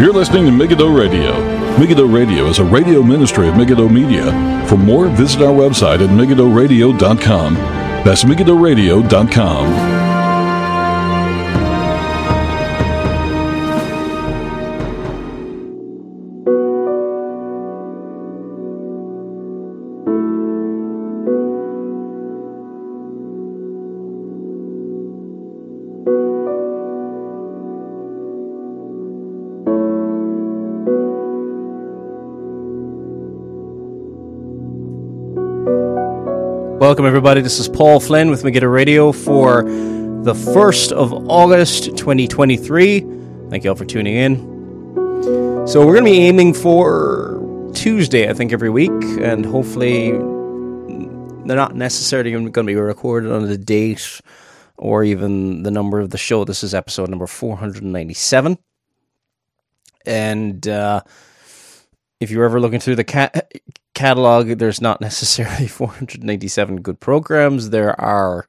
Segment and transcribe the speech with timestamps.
[0.00, 1.38] You're listening to Megiddo Radio.
[1.78, 4.32] Megiddo Radio is a radio ministry of Megiddo Media.
[4.66, 7.54] For more, visit our website at megiddoradio.com.
[7.54, 9.89] That's megiddoradio.com.
[36.90, 37.40] Welcome, everybody.
[37.40, 43.06] This is Paul Flynn with Megiddo Radio for the 1st of August 2023.
[43.48, 44.36] Thank you all for tuning in.
[45.68, 51.56] So, we're going to be aiming for Tuesday, I think, every week, and hopefully, they're
[51.56, 54.20] not necessarily going to be recorded on the date
[54.76, 56.44] or even the number of the show.
[56.44, 58.58] This is episode number 497.
[60.06, 61.02] And, uh,
[62.18, 63.52] if you're ever looking through the cat
[64.00, 67.70] catalog, there's not necessarily 497 good programs.
[67.70, 68.46] There are,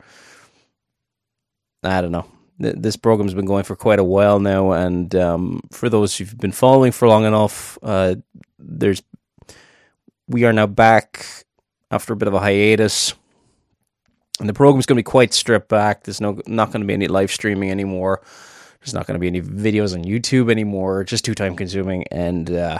[1.83, 2.25] I don't know.
[2.57, 6.51] This program's been going for quite a while now, and um, for those who've been
[6.51, 8.15] following for long enough, uh,
[8.59, 9.01] there's
[10.27, 11.25] we are now back
[11.89, 13.15] after a bit of a hiatus,
[14.39, 16.03] and the program's going to be quite stripped back.
[16.03, 18.21] There's no not going to be any live streaming anymore.
[18.79, 21.03] There's not going to be any videos on YouTube anymore.
[21.03, 22.79] Just too time consuming, and uh,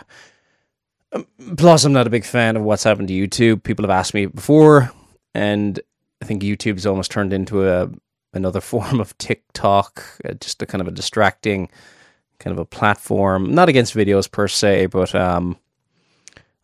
[1.57, 3.63] Plus, I'm not a big fan of what's happened to YouTube.
[3.63, 4.91] People have asked me before,
[5.33, 5.79] and
[6.21, 7.89] I think YouTube's almost turned into a
[8.33, 11.69] another form of TikTok, uh, just a kind of a distracting
[12.39, 13.53] kind of a platform.
[13.53, 15.57] Not against videos per se, but um,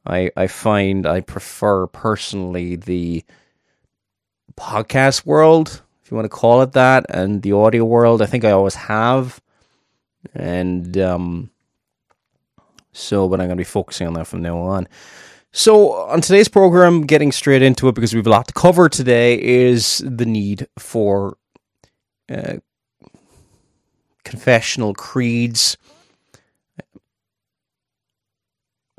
[0.06, 3.24] I I find I prefer personally the
[4.56, 8.22] podcast world, if you want to call it that, and the audio world.
[8.22, 9.41] I think I always have,
[10.34, 11.52] and um,
[12.97, 14.88] so, but I'm going to be focusing on that from now on.
[15.53, 18.90] So, on today's program, getting straight into it because we have a lot to cover
[18.90, 21.38] today, is the need for
[22.30, 22.56] uh,
[24.24, 25.78] confessional creeds,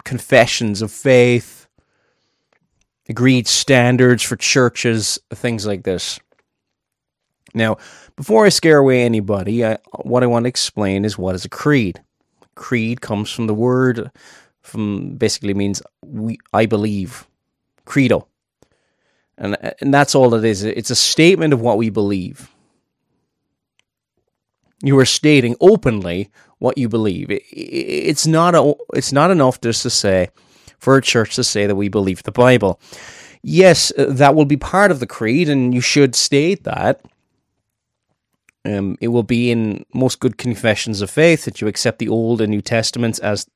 [0.05, 1.69] confessions of faith,
[3.09, 6.21] agreed standards for churches, things like this.
[7.53, 7.79] Now,
[8.17, 11.49] before I scare away anybody, I, what I want to explain is what is a
[11.49, 12.03] creed
[12.59, 14.11] creed comes from the word
[14.61, 17.27] from basically means we I believe
[17.87, 18.29] credo.
[19.39, 20.63] And and that's all it is.
[20.65, 22.51] It's a statement of what we believe.
[24.83, 27.31] You are stating openly what you believe.
[27.31, 30.31] It, it's not a, it's not enough just to say
[30.79, 32.81] for a church to say that we believe the Bible.
[33.43, 37.01] Yes, uh, that will be part of the creed and you should state that.
[38.65, 42.41] Um, it will be in most good confessions of faith that you accept the Old
[42.41, 43.47] and New Testaments as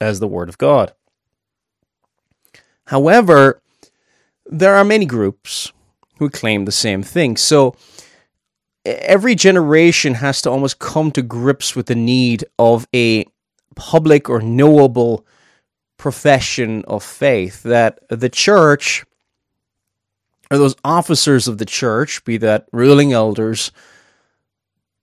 [0.00, 0.92] as the Word of God.
[2.86, 3.62] However,
[4.46, 5.72] there are many groups
[6.18, 7.36] who claim the same thing.
[7.36, 7.74] So
[8.84, 13.24] every generation has to almost come to grips with the need of a
[13.76, 15.26] public or knowable
[15.96, 19.04] profession of faith that the church
[20.50, 23.72] or those officers of the church, be that ruling elders,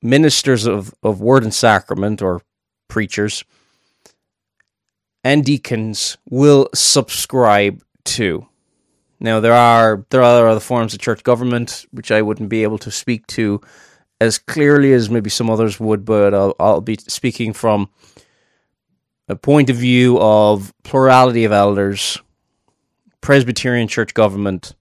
[0.01, 2.41] ministers of, of word and sacrament or
[2.87, 3.43] preachers
[5.23, 8.47] and deacons will subscribe to.
[9.19, 12.79] Now there are there are other forms of church government which I wouldn't be able
[12.79, 13.61] to speak to
[14.19, 17.89] as clearly as maybe some others would, but I'll, I'll be speaking from
[19.27, 22.19] a point of view of plurality of elders,
[23.21, 24.75] Presbyterian church government.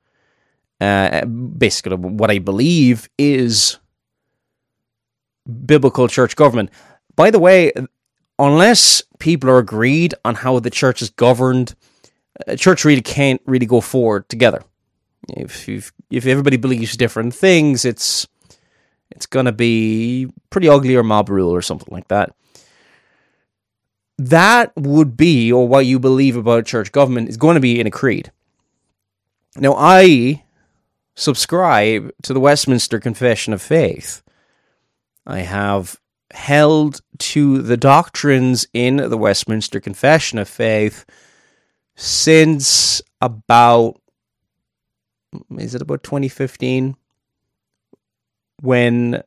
[0.81, 3.79] Uh, basically, what I believe is
[5.66, 6.71] biblical church government.
[7.16, 7.72] By the way,
[8.39, 11.75] unless people are agreed on how the church is governed,
[12.47, 14.63] a church really can't really go forward together.
[15.28, 18.27] If if everybody believes different things, it's
[19.10, 22.34] it's going to be pretty ugly or mob rule or something like that.
[24.19, 27.87] That would be, or what you believe about church government is going to be in
[27.87, 28.31] a creed.
[29.57, 30.45] Now, I
[31.15, 34.22] subscribe to the Westminster Confession of Faith,
[35.30, 35.98] I have
[36.32, 41.04] held to the doctrines in the Westminster Confession of Faith
[41.97, 44.00] since about
[45.59, 46.97] is it about 2015
[48.62, 49.22] when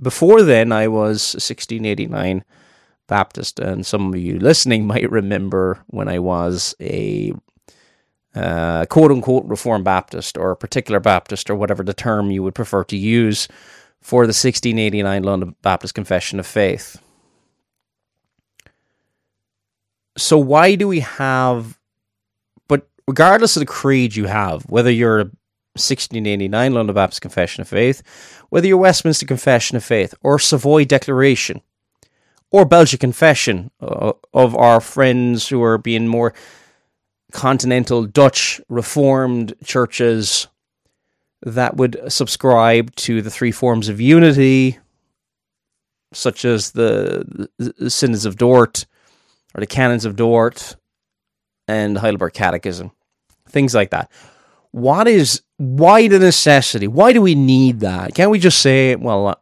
[0.00, 2.44] before then I was 1689
[3.08, 7.32] Baptist and some of you listening might remember when I was a
[8.34, 12.54] uh, quote unquote Reformed Baptist or a particular Baptist or whatever the term you would
[12.54, 13.48] prefer to use
[14.02, 17.00] for the 1689 London Baptist Confession of Faith.
[20.20, 21.78] so why do we have?
[22.68, 25.30] But regardless of the creed you have, whether you're a
[25.74, 28.02] 1689 London Baptist Confession of Faith,
[28.50, 31.62] whether you're Westminster Confession of Faith or Savoy Declaration
[32.50, 36.34] or Belgian Confession uh, of our friends who are being more
[37.32, 40.48] continental Dutch Reformed churches
[41.42, 44.78] that would subscribe to the three forms of unity,
[46.12, 48.86] such as the, the Synods of Dort
[49.54, 50.76] or the Canons of Dort
[51.66, 52.90] and Heidelberg Catechism,
[53.48, 54.10] things like that.
[54.72, 56.86] What is why the necessity?
[56.86, 58.14] Why do we need that?
[58.14, 59.34] Can't we just say, well, uh,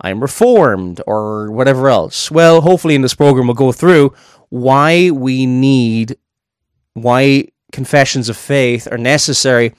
[0.00, 2.30] I'm reformed or whatever else?
[2.30, 4.14] Well, hopefully in this program we'll go through
[4.48, 6.16] why we need
[6.94, 9.74] why confessions of faith are necessary.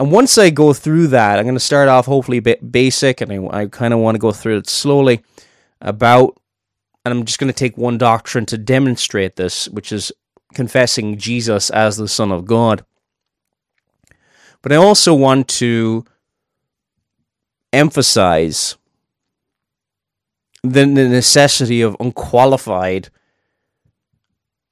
[0.00, 3.20] And once I go through that, I'm going to start off hopefully a bit basic,
[3.20, 5.20] and I, I kind of want to go through it slowly
[5.82, 6.40] about,
[7.04, 10.10] and I'm just going to take one doctrine to demonstrate this, which is
[10.54, 12.82] confessing Jesus as the Son of God.
[14.62, 16.06] But I also want to
[17.70, 18.78] emphasize
[20.62, 23.10] the, the necessity of unqualified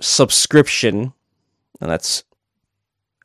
[0.01, 1.13] subscription
[1.81, 2.25] and that's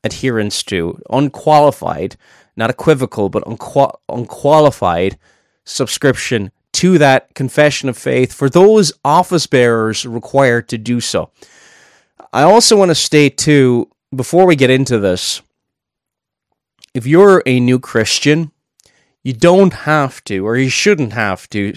[0.03, 2.15] adherence to unqualified,
[2.55, 5.17] not equivocal, but unqual- unqualified
[5.65, 11.31] subscription to that confession of faith for those office bearers required to do so.
[12.31, 15.41] I also want to state, too, before we get into this,
[16.93, 18.51] if you're a new Christian,
[19.23, 21.73] you don't have to, or you shouldn't have to,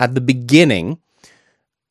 [0.00, 0.98] at the beginning,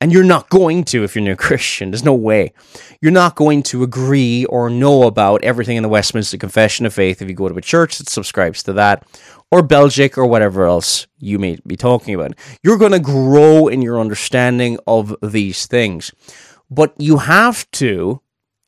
[0.02, 1.92] and you're not going to if you're new Christian.
[1.92, 2.54] There's no way.
[3.02, 7.22] You're not going to agree or know about everything in the Westminster Confession of Faith
[7.22, 9.08] if you go to a church that subscribes to that,
[9.52, 12.34] or Belgic, or whatever else you may be talking about.
[12.64, 16.12] You're going to grow in your understanding of these things.
[16.70, 18.22] But you have to,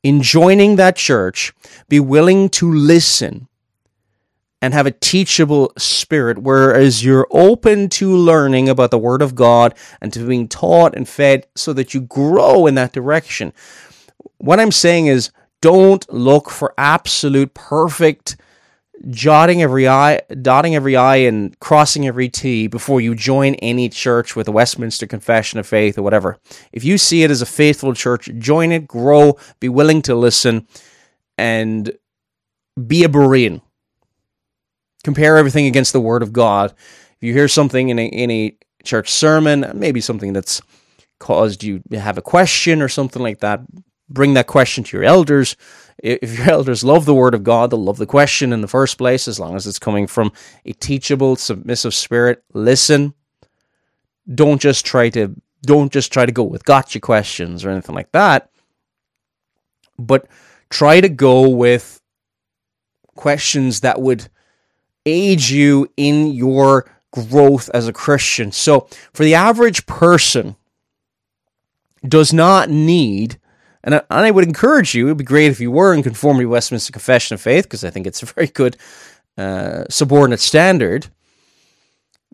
[0.04, 1.54] in joining that church,
[1.90, 3.47] be willing to listen
[4.62, 9.76] and have a teachable spirit, whereas you're open to learning about the Word of God
[10.02, 13.54] and to being taught and fed so that you grow in that direction.
[14.38, 15.32] What I'm saying is,
[15.62, 18.38] don't look for absolute perfect
[19.10, 24.36] jotting every I, dotting every I, and crossing every T before you join any church
[24.36, 26.38] with a Westminster Confession of Faith or whatever.
[26.72, 30.68] If you see it as a faithful church, join it, grow, be willing to listen,
[31.38, 31.92] and
[32.88, 33.62] be a Berean
[35.08, 36.74] compare everything against the Word of God.
[37.16, 40.62] If you hear something in a, in a church sermon, maybe something that's
[41.18, 43.62] caused you to have a question or something like that,
[44.10, 45.56] bring that question to your elders.
[45.98, 48.98] If your elders love the Word of God, they'll love the question in the first
[48.98, 50.34] place, as long as it's coming from
[50.66, 52.44] a teachable, submissive spirit.
[52.54, 53.14] Listen.
[54.36, 58.12] Don't just try to don't just try to go with gotcha questions or anything like
[58.12, 58.50] that.
[59.98, 60.28] But
[60.70, 62.02] try to go with
[63.16, 64.28] questions that would
[65.08, 68.52] aid you in your growth as a Christian.
[68.52, 70.56] So, for the average person,
[72.08, 73.40] does not need,
[73.84, 76.04] and I, and I would encourage you, it would be great if you were in
[76.04, 78.78] conformity with Westminster Confession of Faith, because I think it's a very good
[79.38, 81.08] uh, subordinate standard.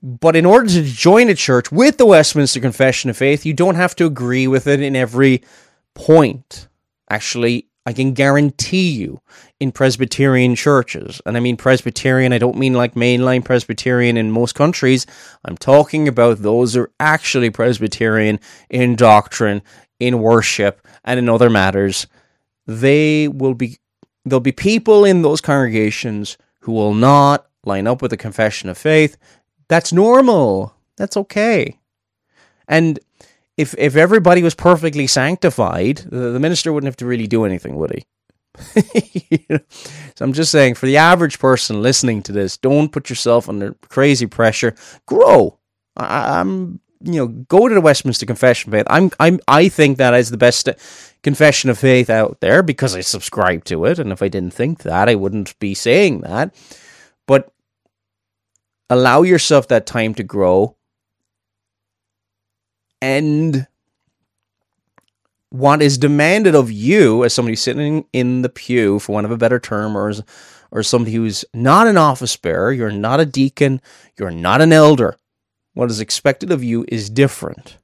[0.01, 3.75] But in order to join a church with the Westminster Confession of Faith, you don't
[3.75, 5.43] have to agree with it in every
[5.93, 6.67] point.
[7.09, 9.21] Actually, I can guarantee you
[9.63, 14.55] in Presbyterian churches, and I mean Presbyterian, I don't mean like mainline Presbyterian in most
[14.55, 15.05] countries.
[15.45, 19.61] I'm talking about those who are actually Presbyterian in doctrine,
[20.01, 22.07] in worship, and in other matters.
[22.67, 23.79] They will be,
[24.25, 28.77] there'll be people in those congregations who will not line up with the confession of
[28.77, 29.15] faith.
[29.69, 30.75] That's normal.
[30.97, 31.79] That's okay.
[32.67, 32.99] And
[33.55, 37.75] if if everybody was perfectly sanctified, the, the minister wouldn't have to really do anything,
[37.75, 38.03] would he?
[40.15, 43.73] So I'm just saying, for the average person listening to this, don't put yourself under
[43.89, 44.75] crazy pressure.
[45.07, 45.57] Grow.
[45.97, 48.87] I, am you know, go to the Westminster Confession of Faith.
[48.89, 50.69] I'm, I'm, I think that is the best
[51.23, 53.97] confession of faith out there because I subscribe to it.
[53.97, 56.53] And if I didn't think that, I wouldn't be saying that.
[57.25, 57.51] But
[58.89, 60.77] allow yourself that time to grow
[63.01, 63.67] and
[65.53, 69.37] what is demanded of you as somebody sitting in the pew, for want of a
[69.37, 70.23] better term, or as,
[70.71, 73.79] or somebody who's not an office bearer, you're not a deacon,
[74.17, 75.15] you're not an elder.
[75.75, 77.77] What is expected of you is different.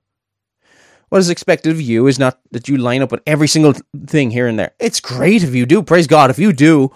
[1.10, 3.76] What is expected of you is not that you line up with every single
[4.08, 4.72] thing here and there.
[4.80, 5.84] It's great if you do.
[5.84, 6.32] Praise God.
[6.32, 6.92] If you do,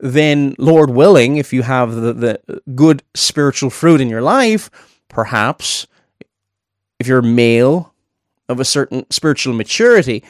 [0.00, 4.70] then Lord willing, if you have the, the good spiritual fruit in your life,
[5.10, 5.86] perhaps
[6.98, 7.92] if you're male
[8.48, 10.24] of a certain spiritual maturity,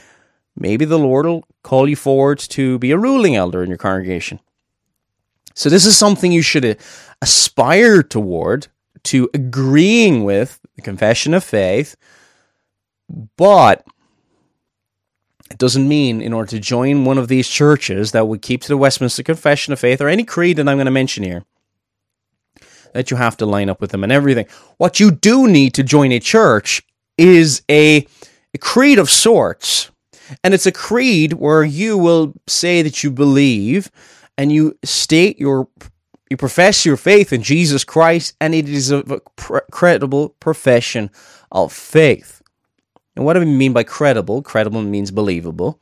[0.56, 4.40] maybe the Lord will call you forward to be a ruling elder in your congregation.
[5.54, 6.74] So this is something you should uh,
[7.22, 8.68] aspire toward,
[9.04, 11.96] to agreeing with the confession of faith,
[13.36, 13.86] but
[15.50, 18.68] it doesn't mean in order to join one of these churches that would keep to
[18.68, 21.44] the Westminster Confession of Faith or any creed that I'm going to mention here
[22.92, 24.46] that you have to line up with them and everything.
[24.78, 26.82] What you do need to join a church
[27.18, 28.06] is a,
[28.54, 29.90] a creed of sorts.
[30.42, 33.90] And it's a creed where you will say that you believe
[34.36, 35.68] and you state your
[36.28, 39.20] you profess your faith in Jesus Christ and it is a
[39.70, 41.10] credible profession
[41.52, 42.42] of faith.
[43.14, 44.42] And what do we mean by credible?
[44.42, 45.80] Credible means believable.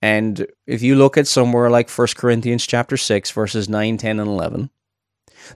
[0.00, 4.28] And if you look at somewhere like 1 Corinthians chapter 6 verses 9, 10 and
[4.28, 4.70] 11,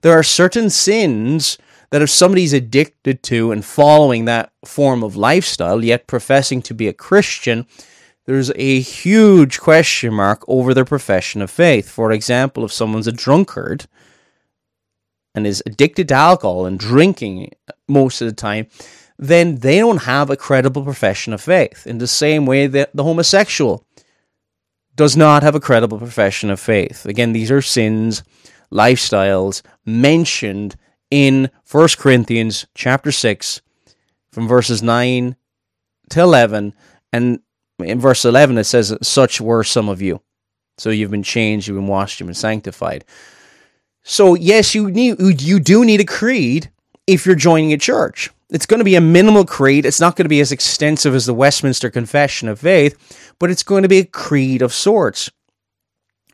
[0.03, 1.57] there are certain sins
[1.91, 6.89] that if somebody's addicted to and following that form of lifestyle, yet professing to be
[6.89, 7.67] a Christian,
[8.27, 11.89] there's a huge question mark over their profession of faith.
[11.89, 13.87] For example, if someone's a drunkard
[15.35, 17.53] and is addicted to alcohol and drinking
[17.89, 18.67] most of the time,
[19.19, 21.87] then they don't have a credible profession of faith.
[21.87, 23.87] In the same way that the homosexual
[24.97, 27.07] does not have a credible profession of faith.
[27.07, 28.23] Again, these are sins
[28.73, 30.75] lifestyles mentioned
[31.17, 33.63] in 1 Corinthians chapter 6
[34.31, 35.35] from verses 9
[36.11, 36.75] to 11
[37.11, 37.41] and
[37.79, 40.21] in verse 11 it says such were some of you.
[40.77, 43.07] So you've been changed you've been washed you've been sanctified.
[44.03, 46.71] So yes you need you do need a creed
[47.07, 48.31] if you're joining a church.
[48.51, 49.87] It's going to be a minimal creed.
[49.87, 53.63] It's not going to be as extensive as the Westminster Confession of Faith but it's
[53.63, 55.31] going to be a creed of sorts.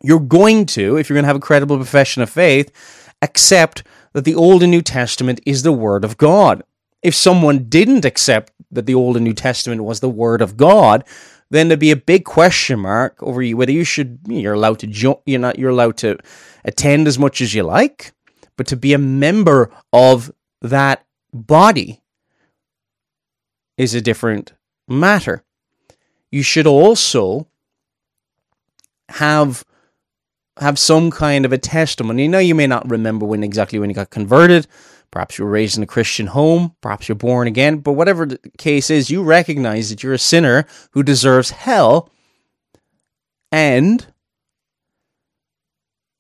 [0.03, 2.73] You're going to, if you're going to have a credible profession of faith,
[3.23, 6.63] accept that the Old and New Testament is the Word of God.
[7.03, 11.05] If someone didn't accept that the Old and New Testament was the Word of God,
[11.51, 14.87] then there'd be a big question mark over you whether you should you're allowed to
[14.87, 16.17] jo- you're not you're allowed to
[16.65, 18.13] attend as much as you like,
[18.57, 22.03] but to be a member of that body
[23.77, 24.55] is a different
[24.89, 25.43] matter.
[26.31, 27.49] You should also
[29.11, 29.65] have
[30.63, 32.29] have some kind of a testimony.
[32.29, 34.67] Now, you may not remember when exactly when you got converted.
[35.11, 36.75] Perhaps you were raised in a Christian home.
[36.81, 37.79] Perhaps you're born again.
[37.79, 42.11] But whatever the case is, you recognize that you're a sinner who deserves hell
[43.51, 44.07] and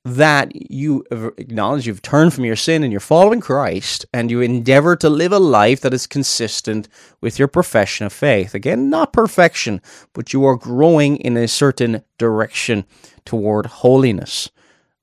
[0.04, 4.96] that you acknowledge you've turned from your sin and you're following Christ and you endeavor
[4.96, 6.88] to live a life that is consistent
[7.20, 8.52] with your profession of faith.
[8.52, 9.80] Again, not perfection,
[10.12, 12.84] but you are growing in a certain direction
[13.24, 14.50] toward holiness.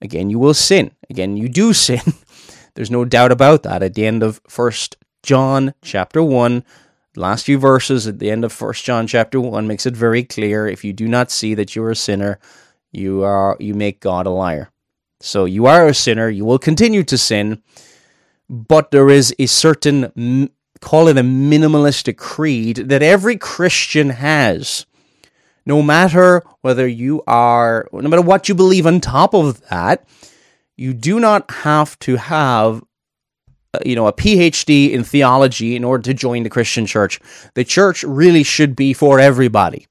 [0.01, 0.91] Again, you will sin.
[1.09, 2.01] Again, you do sin.
[2.75, 3.81] There's no doubt about that.
[3.81, 6.63] At the end of First John chapter 1,
[7.15, 10.67] last few verses at the end of First John chapter 1 makes it very clear
[10.67, 12.37] if you do not see that you are a sinner,
[12.91, 14.69] you are you make God a liar.
[15.21, 17.61] So you are a sinner, you will continue to sin,
[18.49, 20.49] but there is a certain
[20.81, 24.85] call it a minimalistic creed that every Christian has
[25.65, 30.07] no matter whether you are, no matter what you believe on top of that,
[30.77, 32.81] you do not have to have
[33.73, 37.19] uh, you know a PhD in theology in order to join the Christian church.
[37.53, 39.85] The church really should be for everybody.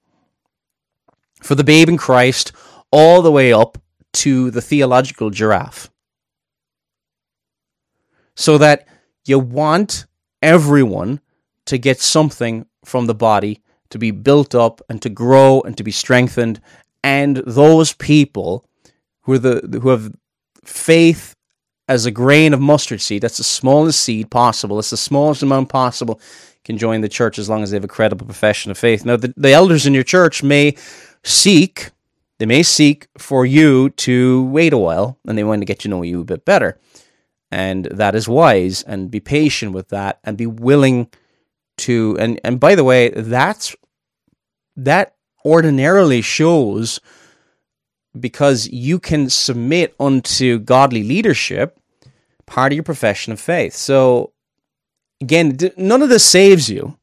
[1.43, 2.51] For the babe in Christ
[2.91, 3.79] all the way up
[4.15, 5.91] to the theological giraffe.
[8.37, 8.87] So that
[9.25, 10.07] you want
[10.43, 11.21] everyone
[11.67, 15.85] to get something from the body to be built up and to grow and to
[15.85, 16.61] be strengthened.
[17.03, 18.65] And those people
[19.23, 20.13] who are the who have
[20.65, 21.35] faith
[21.89, 25.69] as a grain of mustard seed, that's the smallest seed possible, it's the smallest amount
[25.71, 26.21] possible,
[26.65, 29.05] can join the church as long as they have a credible profession of faith.
[29.05, 30.77] Now the, the elders in your church may
[31.25, 31.91] seek
[32.39, 35.89] they may seek for you to wait a while and they want to get to
[35.89, 36.79] know you a bit better.
[37.51, 41.09] And that is wise and be patient with that and be willing
[41.79, 43.75] to and and by the way, that's
[44.77, 45.15] that
[45.45, 47.01] ordinarily shows
[48.19, 51.79] because you can submit unto godly leadership
[52.47, 53.75] part of your profession of faith.
[53.75, 54.33] So
[55.21, 56.98] again, none of this saves you.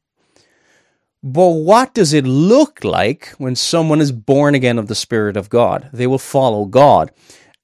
[1.26, 5.50] But what does it look like when someone is born again of the Spirit of
[5.50, 5.90] God?
[5.92, 7.10] They will follow God.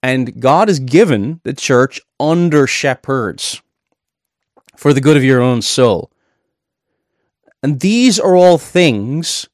[0.03, 3.63] And God has given the church under shepherds
[4.77, 6.11] for the good of your own soul.
[7.63, 9.49] And these are all things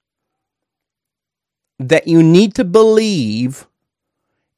[1.78, 3.66] that you need to believe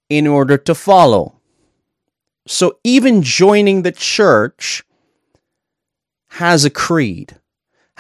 [0.09, 1.41] in order to follow.
[2.47, 4.85] So even joining the church
[6.29, 7.41] has a creed,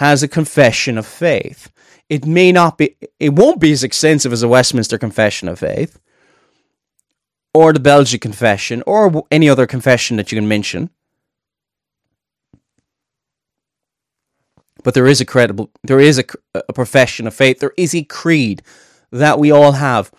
[0.00, 1.70] has a confession of faith.
[2.08, 6.00] it may not be, it won't be as extensive as the Westminster Confession of Faith
[7.52, 10.88] or the Belgian Confession or any other confession that you can mention.
[14.82, 18.02] But there is a credible, there is a, a profession of faith, there is a
[18.02, 18.62] creed
[19.12, 20.10] that we all have.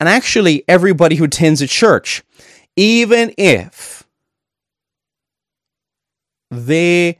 [0.00, 2.22] And actually, everybody who attends a church,
[2.74, 4.04] even if
[6.50, 7.18] they,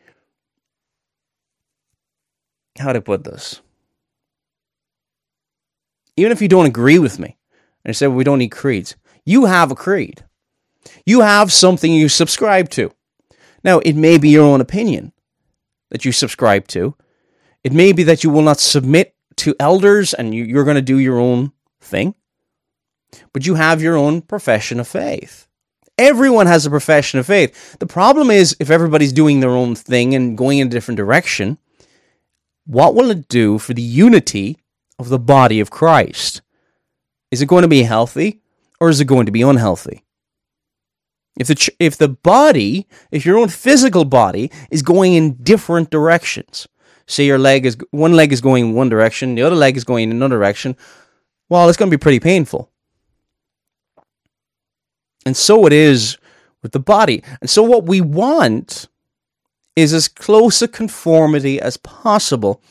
[2.79, 3.61] how to put this?
[6.17, 7.37] Even if you don't agree with me,
[7.85, 10.25] and I said well, we don't need creeds, you have a creed.
[11.05, 12.93] You have something you subscribe to.
[13.65, 15.13] Now, it may be your own opinion
[15.91, 16.95] that you subscribe to.
[17.65, 20.83] It may be that you will not submit to elders and you, are going to
[20.83, 22.15] do your own thing.
[23.33, 25.49] But you have your own profession of faith.
[25.99, 27.79] Everyone has a profession of faith.
[27.79, 31.59] The problem is if everybody's doing their own thing and going in a different direction,
[32.67, 34.59] what will it do for the unity
[34.99, 36.43] of the body of Christ?
[37.31, 38.41] Is it going to be healthy
[38.81, 40.05] or is it going to be unhealthy?
[41.39, 46.67] If the if the body, if your own physical body is going in different directions,
[47.07, 49.85] say your leg is one leg is going in one direction, the other leg is
[49.85, 50.77] going in another direction,
[51.49, 52.71] well, it's going to be pretty painful.
[55.27, 56.17] And so it is
[56.63, 57.23] with the body.
[57.41, 58.89] And so what we want
[59.77, 62.63] is as close a conformity as possible.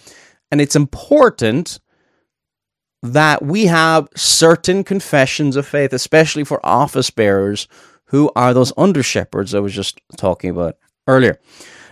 [0.52, 1.80] And it's important
[3.04, 7.68] that we have certain confessions of faith, especially for office bearers
[8.06, 11.40] who are those under shepherds I was just talking about earlier.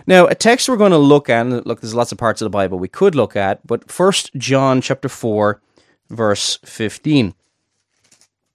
[0.06, 2.50] Now, a text we're going to look at, look, there's lots of parts of the
[2.50, 5.62] Bible we could look at, but First John chapter 4,
[6.10, 7.34] verse 15.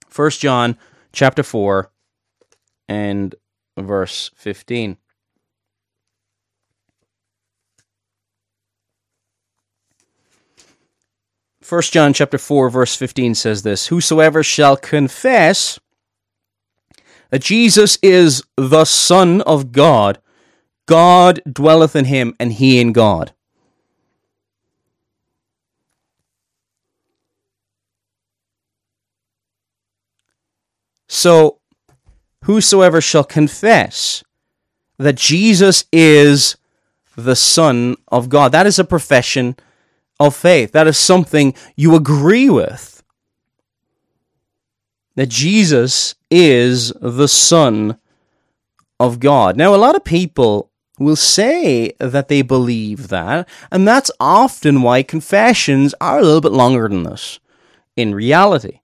[0.08, 0.76] First John
[1.12, 1.90] chapter 4
[2.88, 3.34] and
[3.76, 4.96] verse 15.
[11.70, 15.78] First John chapter 4 verse 15 says this, whosoever shall confess
[17.30, 20.18] that Jesus is the son of God,
[20.86, 23.34] God dwelleth in him and he in God.
[31.06, 31.60] So
[32.46, 34.24] whosoever shall confess
[34.98, 36.56] that Jesus is
[37.14, 38.50] the Son of God.
[38.50, 39.54] That is a profession
[40.20, 40.72] of faith.
[40.72, 43.02] That is something you agree with.
[45.16, 47.98] That Jesus is the Son
[49.00, 49.56] of God.
[49.56, 55.02] Now, a lot of people will say that they believe that, and that's often why
[55.02, 57.40] confessions are a little bit longer than this
[57.96, 58.80] in reality.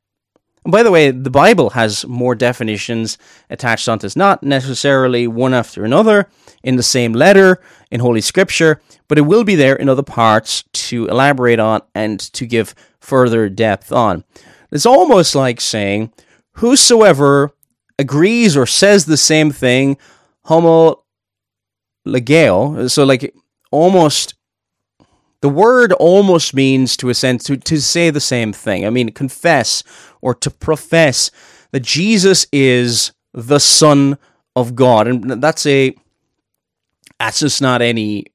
[0.67, 5.55] And by the way, the Bible has more definitions attached onto this, not necessarily one
[5.55, 6.29] after another
[6.65, 10.65] in the same letter in Holy Scripture, but it will be there in other parts
[10.73, 14.25] to elaborate on and to give further depth on.
[14.73, 16.13] It's almost like saying,
[16.55, 17.53] Whosoever
[17.97, 19.97] agrees or says the same thing,
[20.47, 21.05] homo
[22.05, 23.33] legeo, so like
[23.71, 24.35] almost
[25.41, 28.87] the word almost means to a sense to, to say the same thing.
[28.87, 29.83] I mean, confess
[30.21, 31.31] or to profess
[31.73, 34.19] that Jesus is the Son
[34.55, 35.07] of God.
[35.07, 35.95] And that's a
[37.19, 38.27] that's just not any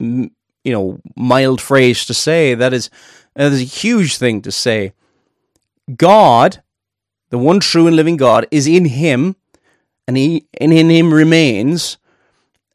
[0.00, 0.30] you
[0.64, 2.54] know mild phrase to say.
[2.54, 2.90] That is
[3.34, 4.92] that is a huge thing to say.
[5.96, 6.62] God,
[7.30, 9.36] the one true and living God, is in him,
[10.06, 11.98] and he and in him remains,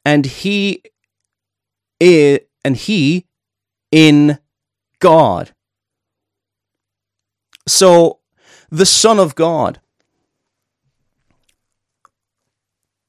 [0.04, 0.82] and he
[2.00, 3.26] is and he
[3.90, 4.38] in
[4.98, 5.52] God.
[7.66, 8.20] So,
[8.70, 9.80] the Son of God,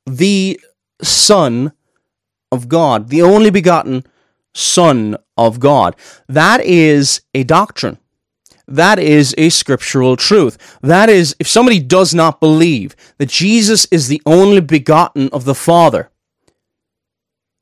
[0.06, 0.60] the
[1.02, 1.72] Son
[2.52, 4.04] of God, the only begotten
[4.54, 5.96] Son of God,
[6.28, 7.98] that is a doctrine.
[8.68, 10.78] That is a scriptural truth.
[10.82, 15.56] That is, if somebody does not believe that Jesus is the only begotten of the
[15.56, 16.12] Father,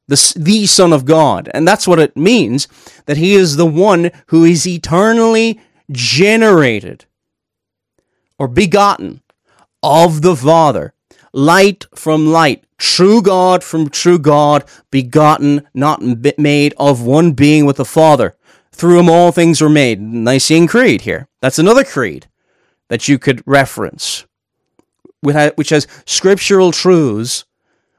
[0.07, 2.67] the, the Son of God, and that's what it means
[3.05, 5.59] that He is the one who is eternally
[5.91, 7.05] generated
[8.39, 9.21] or begotten
[9.83, 10.93] of the Father,
[11.33, 16.01] light from light, true God from true God, begotten, not
[16.37, 18.35] made of one being with the Father.
[18.71, 19.99] Through him all things were made.
[19.99, 21.27] Nicene Creed here.
[21.41, 22.27] That's another creed
[22.89, 24.25] that you could reference,
[25.21, 27.45] which has scriptural truths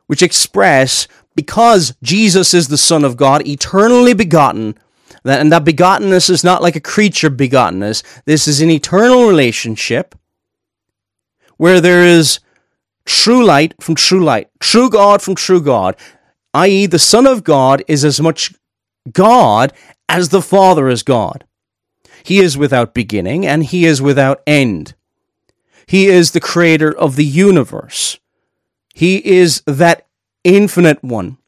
[0.08, 1.06] which express
[1.38, 4.76] because Jesus is the Son of God, eternally begotten,
[5.24, 8.02] and that begottenness is not like a creature begottenness.
[8.24, 10.16] This is an eternal relationship
[11.56, 12.40] where there is
[13.04, 15.94] true light from true light, true God from true God,
[16.54, 18.52] i.e., the Son of God is as much
[19.12, 19.72] God
[20.08, 21.44] as the Father is God.
[22.24, 24.96] He is without beginning and he is without end.
[25.86, 28.18] He is the creator of the universe.
[28.92, 30.07] He is that
[30.44, 31.38] infinite one.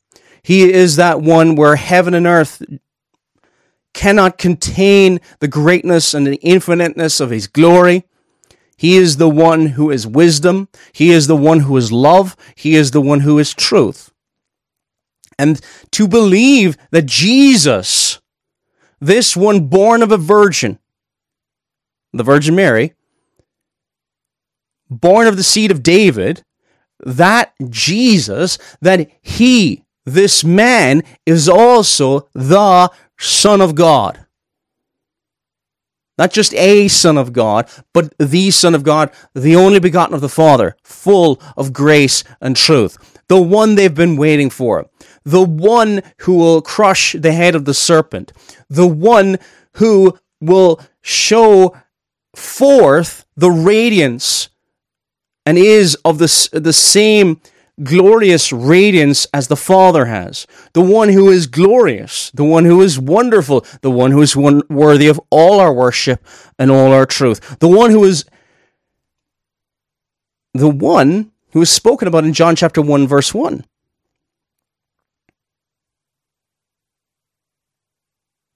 [0.42, 2.62] He is that one where heaven and earth
[3.92, 8.04] cannot contain the greatness and the infiniteness of his glory.
[8.76, 10.68] He is the one who is wisdom.
[10.92, 12.36] He is the one who is love.
[12.54, 14.10] He is the one who is truth.
[15.38, 15.60] And
[15.92, 18.20] to believe that Jesus,
[19.00, 20.78] this one born of a virgin,
[22.12, 22.94] the Virgin Mary,
[24.88, 26.42] born of the seed of David,
[27.04, 34.26] that Jesus, that he, this man, is also the Son of God.
[36.20, 40.20] Not just a Son of God, but the Son of God, the only begotten of
[40.20, 43.22] the Father, full of grace and truth.
[43.28, 44.90] The one they've been waiting for.
[45.24, 48.32] The one who will crush the head of the serpent.
[48.68, 49.38] The one
[49.76, 51.74] who will show
[52.36, 54.49] forth the radiance
[55.46, 57.40] and is of the, the same
[57.82, 60.46] glorious radiance as the Father has.
[60.74, 64.62] The one who is glorious, the one who is wonderful, the one who is one
[64.68, 66.24] worthy of all our worship
[66.58, 67.58] and all our truth.
[67.58, 68.24] The one who is
[70.52, 73.64] the one who is spoken about in John chapter 1 verse 1.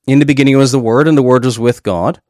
[0.06, 2.20] In the beginning was the Word, and the Word was with God.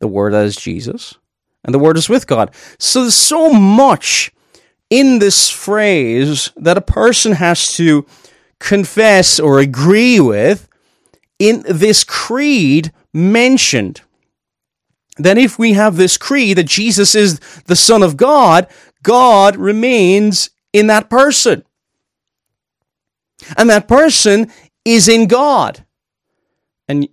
[0.00, 1.16] The Word that is Jesus.
[1.64, 2.54] And the Word is with God.
[2.78, 4.32] So there's so much
[4.90, 8.06] in this phrase that a person has to
[8.58, 10.68] confess or agree with
[11.38, 14.02] in this creed mentioned.
[15.18, 18.66] Then, if we have this creed that Jesus is the Son of God,
[19.02, 21.64] God remains in that person.
[23.56, 24.50] And that person
[24.84, 25.84] is in God.
[26.88, 27.08] And,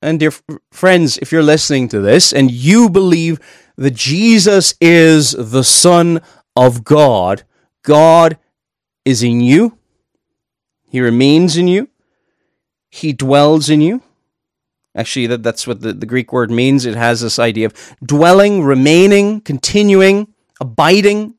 [0.00, 0.32] and dear
[0.72, 3.38] friends, if you're listening to this and you believe
[3.76, 6.20] that Jesus is the Son
[6.54, 7.44] of God.
[7.82, 8.38] God
[9.04, 9.78] is in you.
[10.88, 11.88] He remains in you.
[12.90, 14.02] He dwells in you.
[14.94, 16.86] Actually, that, that's what the, the Greek word means.
[16.86, 21.34] It has this idea of dwelling, remaining, continuing, abiding.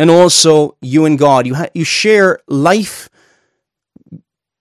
[0.00, 3.08] And also, you and God, you, ha- you share life.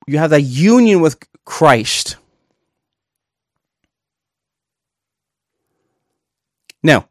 [0.05, 2.17] You have that union with Christ.
[6.85, 7.09] Now,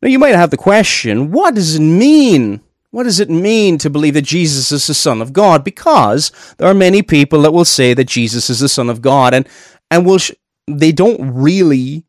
[0.00, 2.60] now, you might have the question what does it mean?
[2.90, 5.64] What does it mean to believe that Jesus is the Son of God?
[5.64, 9.34] Because there are many people that will say that Jesus is the Son of God,
[9.34, 9.48] and
[9.90, 10.32] and will sh-
[10.66, 12.04] they don't really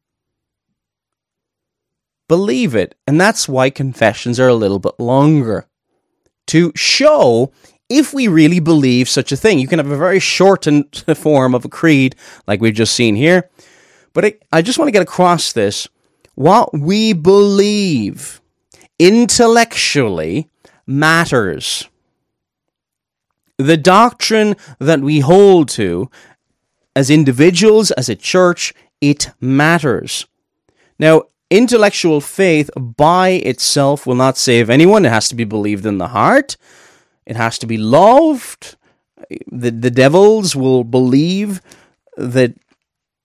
[2.27, 5.67] believe it, and that's why confessions are a little bit longer
[6.47, 7.51] to show
[7.89, 9.57] if we really believe such a thing.
[9.57, 13.49] You can have a very shortened form of a creed, like we've just seen here,
[14.13, 15.87] but I, I just want to get across this
[16.39, 18.39] what we believe
[18.97, 20.47] intellectually
[20.87, 21.89] matters.
[23.57, 26.09] The doctrine that we hold to
[26.95, 30.27] as individuals, as a church, it matters.
[30.97, 35.03] Now, intellectual faith by itself will not save anyone.
[35.03, 36.55] It has to be believed in the heart.
[37.25, 38.77] It has to be loved.
[39.51, 41.59] The, the devils will believe
[42.15, 42.53] that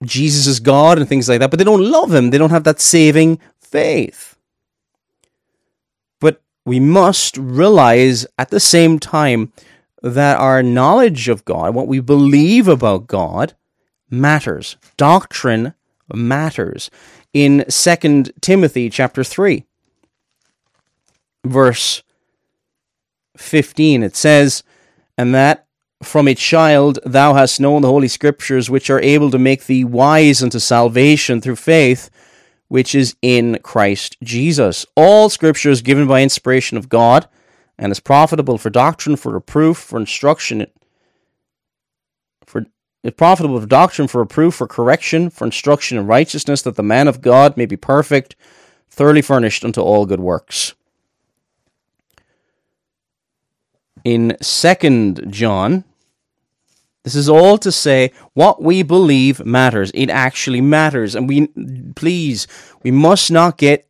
[0.03, 2.31] Jesus is God and things like that, but they don't love him.
[2.31, 4.37] They don't have that saving faith.
[6.21, 9.53] But we must realize at the same time
[10.03, 13.55] that our knowledge of God, what we believe about God,
[14.11, 14.77] matters.
[14.97, 15.75] Doctrine
[16.13, 16.91] matters.
[17.33, 19.65] In 2 Timothy chapter 3,
[21.45, 22.03] verse
[23.37, 24.63] 15, it says,
[25.19, 25.64] And that
[26.05, 29.85] from a child thou hast known the holy scriptures, which are able to make thee
[29.85, 32.11] wise unto salvation through faith,
[32.69, 34.87] which is in Christ Jesus.
[34.97, 37.29] All scripture is given by inspiration of God,
[37.79, 40.67] and is profitable for doctrine, for reproof, for instruction,
[42.47, 42.67] for
[43.17, 47.21] profitable for doctrine, for reproof, for correction, for instruction in righteousness, that the man of
[47.21, 48.37] God may be perfect,
[48.89, 50.75] thoroughly furnished unto all good works.
[54.05, 55.85] In Second John
[57.05, 59.91] this is all to say what we believe matters.
[59.95, 61.15] It actually matters.
[61.15, 61.49] And we,
[61.95, 62.49] please,
[62.83, 63.87] we must not get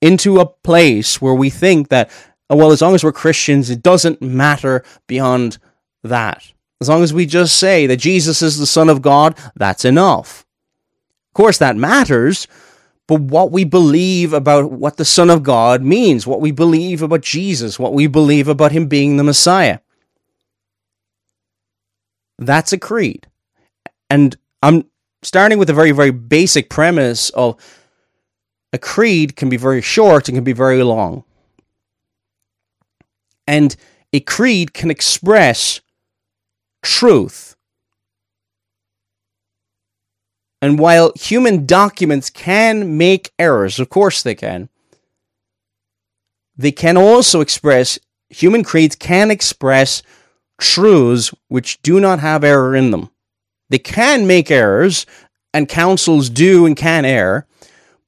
[0.00, 2.10] into a place where we think that,
[2.48, 5.58] oh, well, as long as we're Christians, it doesn't matter beyond
[6.02, 6.50] that.
[6.80, 10.46] As long as we just say that Jesus is the Son of God, that's enough.
[11.28, 12.48] Of course, that matters,
[13.06, 17.20] but what we believe about what the Son of God means, what we believe about
[17.20, 19.80] Jesus, what we believe about Him being the Messiah,
[22.40, 23.28] That's a creed.
[24.08, 24.86] And I'm
[25.22, 27.56] starting with a very, very basic premise of
[28.72, 31.24] a creed can be very short and can be very long.
[33.46, 33.76] And
[34.12, 35.80] a creed can express
[36.82, 37.56] truth.
[40.62, 44.68] And while human documents can make errors, of course they can,
[46.56, 47.98] they can also express,
[48.28, 50.02] human creeds can express
[50.60, 53.10] truths which do not have error in them.
[53.68, 55.06] They can make errors,
[55.52, 57.46] and councils do and can err,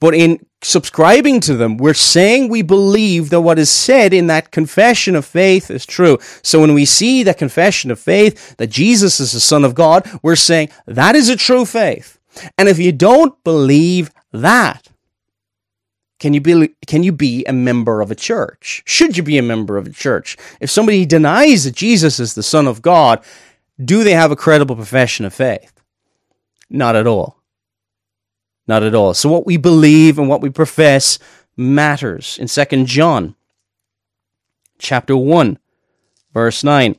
[0.01, 4.51] but in subscribing to them, we're saying we believe that what is said in that
[4.51, 6.19] confession of faith is true.
[6.43, 10.09] So when we see that confession of faith that Jesus is the Son of God,
[10.23, 12.19] we're saying that is a true faith.
[12.57, 14.89] And if you don't believe that,
[16.23, 18.85] can you be can you be a member of a church?
[18.87, 20.37] Should you be a member of a church?
[20.61, 23.25] If somebody denies that Jesus is the Son of God,
[23.85, 25.73] do they have a credible profession of faith?
[26.71, 27.43] Not at all.
[28.69, 29.15] Not at all.
[29.15, 31.19] So what we believe and what we profess
[31.57, 32.39] matters.
[32.39, 33.35] In 2 John
[34.79, 35.59] chapter 1
[36.33, 36.95] verse 9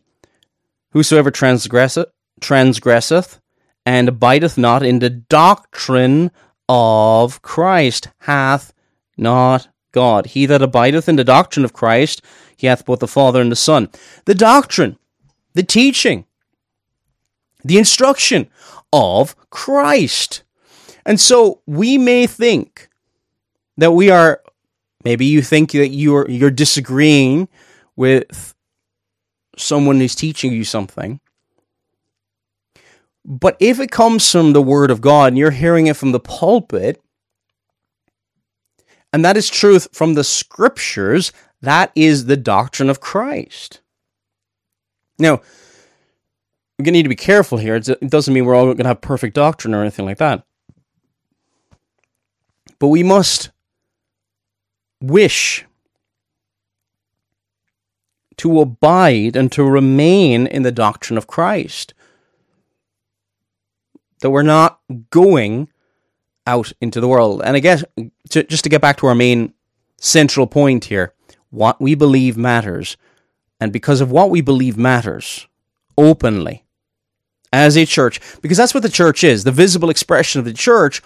[0.89, 2.09] Whosoever transgresseth
[2.41, 3.39] transgresseth
[3.85, 6.29] and abideth not in the doctrine
[6.67, 8.73] of Christ hath
[9.17, 10.27] not God.
[10.27, 12.21] He that abideth in the doctrine of Christ,
[12.57, 13.89] he hath both the Father and the Son.
[14.25, 14.97] The doctrine,
[15.53, 16.25] the teaching,
[17.63, 18.49] the instruction
[18.91, 20.43] of Christ.
[21.05, 22.89] And so we may think
[23.77, 24.41] that we are
[25.03, 27.47] maybe you think that you're you're disagreeing
[27.95, 28.53] with
[29.57, 31.19] someone who's teaching you something.
[33.25, 36.19] But if it comes from the word of God and you're hearing it from the
[36.19, 37.01] pulpit,
[39.13, 43.79] and that is truth from the scriptures, that is the doctrine of Christ.
[45.19, 45.41] Now,
[46.77, 47.75] we're going to need to be careful here.
[47.75, 50.43] It doesn't mean we're all going to have perfect doctrine or anything like that.
[52.79, 53.51] But we must
[54.99, 55.65] wish
[58.37, 61.93] to abide and to remain in the doctrine of Christ.
[64.21, 64.79] That we're not
[65.11, 65.69] going
[66.45, 67.41] out into the world.
[67.43, 67.83] And I guess,
[68.29, 69.53] to, just to get back to our main
[69.97, 71.13] central point here,
[71.49, 72.97] what we believe matters.
[73.59, 75.47] And because of what we believe matters,
[75.97, 76.65] openly,
[77.51, 81.01] as a church, because that's what the church is, the visible expression of the church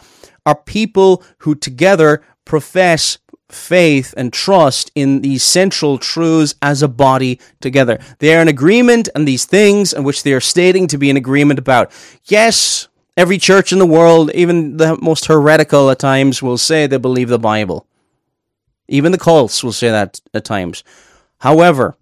[0.46, 3.18] are people who together profess
[3.50, 8.00] faith and trust in these central truths as a body together.
[8.20, 11.18] They are in agreement on these things in which they are stating to be in
[11.18, 11.92] agreement about.
[12.26, 16.98] Yes, every church in the world, even the most heretical at times, will say they
[16.98, 17.88] believe the Bible.
[18.88, 20.84] Even the cults will say that at times.
[21.40, 21.98] However,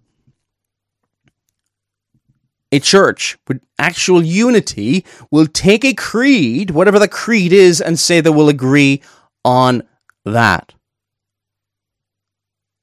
[2.70, 8.20] a church with actual unity will take a creed, whatever the creed is, and say
[8.20, 9.02] they will agree
[9.44, 9.82] on
[10.24, 10.74] that.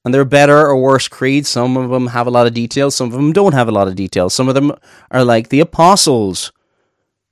[0.03, 1.47] And there are better or worse creeds.
[1.47, 3.87] Some of them have a lot of details, some of them don't have a lot
[3.87, 4.33] of details.
[4.33, 4.73] Some of them
[5.11, 6.51] are like the Apostles'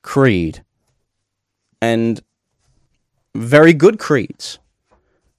[0.04, 0.64] Creed.
[1.82, 2.22] And
[3.34, 4.60] very good creeds,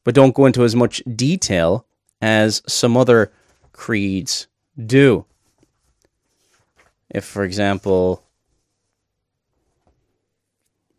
[0.04, 1.86] but don't go into as much detail
[2.20, 3.32] as some other
[3.72, 4.46] creeds
[4.84, 5.24] do.
[7.10, 8.24] If, for example,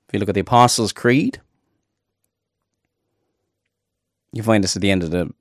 [0.07, 1.41] if you look at the Apostles' Creed,
[4.31, 5.33] you find this at the end of the.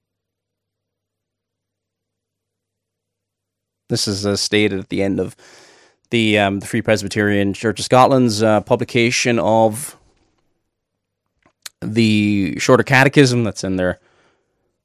[3.89, 5.37] This is uh, stated at the end of
[6.13, 9.99] the um, the Free Presbyterian Church of Scotland's uh, publication of
[11.81, 13.99] the Shorter Catechism that's in there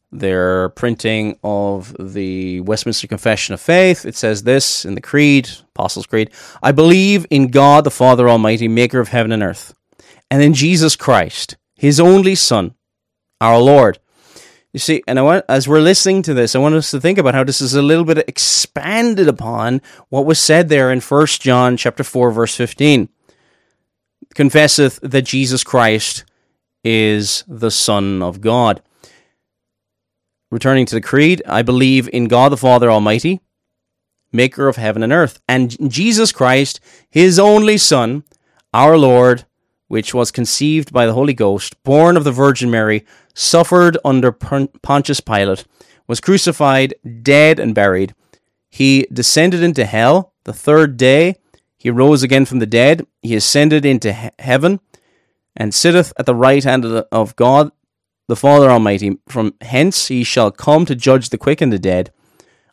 [0.09, 4.05] their printing of the Westminster Confession of Faith.
[4.05, 6.31] It says this in the Creed, Apostles' Creed
[6.63, 9.75] I believe in God the Father Almighty, maker of heaven and earth,
[10.31, 12.73] and in Jesus Christ, his only Son,
[13.41, 13.99] our Lord.
[14.73, 17.17] You see, and I want, as we're listening to this, I want us to think
[17.17, 21.41] about how this is a little bit expanded upon what was said there in First
[21.41, 23.09] John chapter 4, verse 15.
[24.35, 26.25] Confesseth that Jesus Christ
[26.83, 28.81] is the Son of God.
[30.51, 33.41] Returning to the Creed, I believe in God the Father Almighty,
[34.31, 38.25] maker of heaven and earth, and Jesus Christ, his only Son,
[38.73, 39.45] our Lord,
[39.87, 45.19] which was conceived by the Holy Ghost, born of the Virgin Mary, suffered under Pontius
[45.19, 45.65] Pilate,
[46.07, 48.13] was crucified, dead, and buried.
[48.69, 50.33] He descended into hell.
[50.43, 51.35] The third day,
[51.77, 53.05] he rose again from the dead.
[53.21, 54.79] He ascended into he- heaven
[55.55, 57.71] and sitteth at the right hand of, the, of God
[58.27, 59.17] the Father Almighty.
[59.27, 62.11] From hence he shall come to judge the quick and the dead.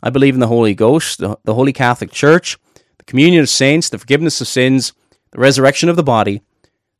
[0.03, 2.59] I believe in the Holy Ghost, the, the Holy Catholic Church,
[2.98, 4.92] the the communion of saints, the forgiveness of sins,
[5.31, 6.40] the resurrection of the body,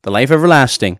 [0.05, 0.99] the life everlasting.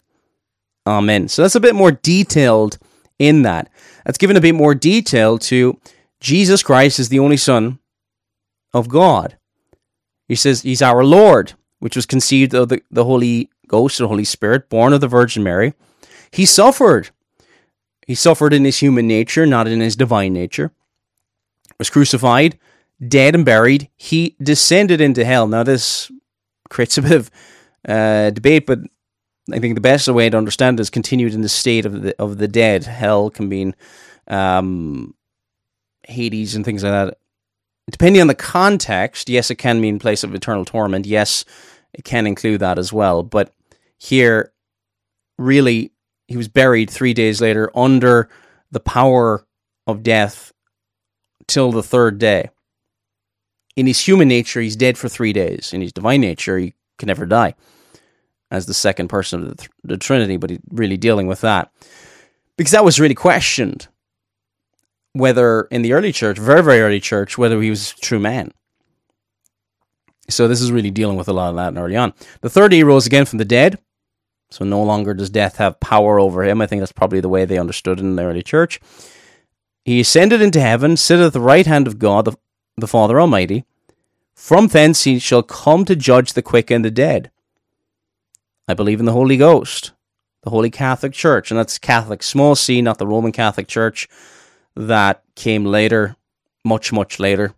[0.87, 1.27] Amen.
[1.27, 2.79] So that's a bit more detailed
[3.19, 3.69] in that.
[4.03, 5.79] That's given a bit more detail to
[6.19, 7.77] Jesus Christ is the only Son
[8.73, 9.37] of God.
[10.27, 14.23] He says he's our Lord, which was conceived of the, the Holy Ghost, the Holy
[14.23, 15.75] Spirit, born of the Virgin Mary.
[16.31, 17.11] He suffered.
[18.07, 20.71] He suffered in his human nature, not in his divine nature.
[21.77, 22.57] Was crucified,
[23.07, 23.87] dead and buried.
[23.97, 25.47] He descended into hell.
[25.47, 26.11] Now this
[26.69, 27.31] creates a bit of
[27.87, 28.79] uh, debate, but
[29.51, 32.15] I think the best way to understand it is continued in the state of the
[32.19, 32.83] of the dead.
[32.83, 33.75] Hell can mean
[34.27, 35.13] um,
[36.07, 37.17] Hades and things like that.
[37.89, 41.05] Depending on the context, yes, it can mean place of eternal torment.
[41.05, 41.45] Yes,
[41.93, 43.21] it can include that as well.
[43.21, 43.53] But
[43.99, 44.51] here,
[45.37, 45.91] really,
[46.27, 48.29] he was buried three days later under
[48.71, 49.45] the power
[49.85, 50.51] of death
[51.47, 52.49] till the third day.
[53.75, 55.71] In his human nature, he's dead for three days.
[55.71, 57.53] In his divine nature, he can never die
[58.51, 61.71] as the second person of the, th- the Trinity, but really dealing with that.
[62.57, 63.87] Because that was really questioned
[65.13, 68.51] whether in the early church, very, very early church, whether he was true man.
[70.27, 72.13] So this is really dealing with a lot of that early on.
[72.41, 73.79] The third he rose again from the dead.
[74.49, 76.61] So no longer does death have power over him.
[76.61, 78.79] I think that's probably the way they understood it in the early church.
[79.83, 82.37] He ascended into heaven, sitteth at the right hand of God, the,
[82.75, 83.65] the Father Almighty.
[84.33, 87.31] From thence he shall come to judge the quick and the dead.
[88.67, 89.91] I believe in the Holy Ghost,
[90.43, 94.07] the Holy Catholic Church, and that's Catholic small c, not the Roman Catholic Church
[94.75, 96.15] that came later,
[96.63, 97.53] much, much later.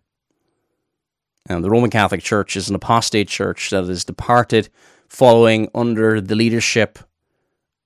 [1.48, 4.68] And the Roman Catholic Church is an apostate church that is departed
[5.08, 6.98] following under the leadership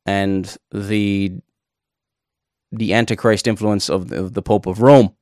[0.05, 1.33] and the
[2.75, 5.15] the Antichrist influence of the, of the Pope of Rome.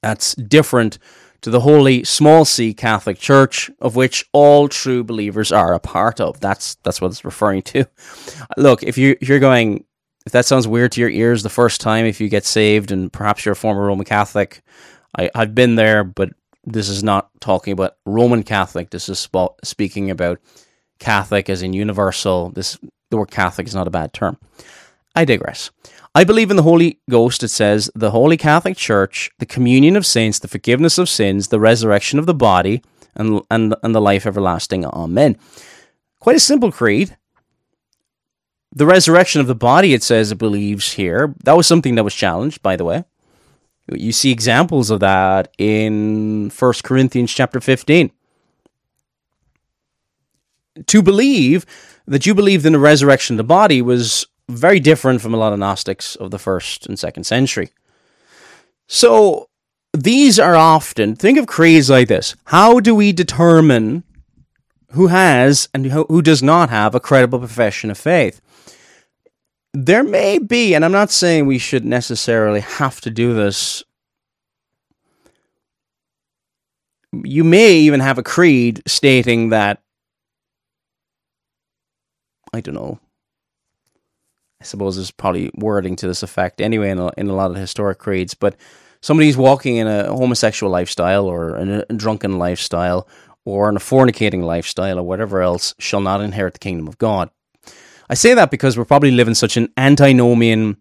[0.00, 0.98] That's different
[1.42, 6.20] to the Holy Small C Catholic Church, of which all true believers are a part
[6.20, 6.40] of.
[6.40, 7.84] That's that's what it's referring to.
[8.56, 9.84] Look, if you if you're going
[10.24, 13.12] if that sounds weird to your ears the first time, if you get saved and
[13.12, 14.62] perhaps you're a former Roman Catholic,
[15.18, 16.30] I, I've been there, but
[16.64, 18.90] this is not talking about Roman Catholic.
[18.90, 20.38] This is sp- speaking about
[21.00, 22.50] Catholic as in universal.
[22.50, 22.78] This
[23.10, 24.38] the word Catholic is not a bad term.
[25.14, 25.70] I digress.
[26.14, 27.42] I believe in the Holy Ghost.
[27.42, 31.60] It says the Holy Catholic Church, the communion of saints, the forgiveness of sins, the
[31.60, 32.82] resurrection of the body,
[33.14, 34.84] and and and the life everlasting.
[34.84, 35.38] Amen.
[36.20, 37.16] Quite a simple creed
[38.74, 41.34] the resurrection of the body, it says, it believes here.
[41.44, 43.04] That was something that was challenged, by the way.
[43.92, 48.10] You see examples of that in 1 Corinthians chapter 15.
[50.86, 51.66] To believe
[52.06, 55.52] that you believed in the resurrection of the body was very different from a lot
[55.52, 57.70] of Gnostics of the first and second century.
[58.88, 59.48] So
[59.92, 62.34] these are often, think of creeds like this.
[62.46, 64.04] How do we determine
[64.92, 68.40] who has and who does not have a credible profession of faith?
[69.74, 73.82] there may be, and I'm not saying we should necessarily have to do this.
[77.12, 79.82] You may even have a creed stating that,
[82.52, 83.00] I don't know.
[84.62, 87.56] I suppose there's probably wording to this effect anyway in a, in a lot of
[87.56, 88.54] historic creeds, but
[89.00, 93.08] somebody's walking in a homosexual lifestyle or a drunken lifestyle
[93.44, 97.28] or in a fornicating lifestyle or whatever else shall not inherit the kingdom of God.
[98.08, 100.76] I say that because we're probably living such an antinomian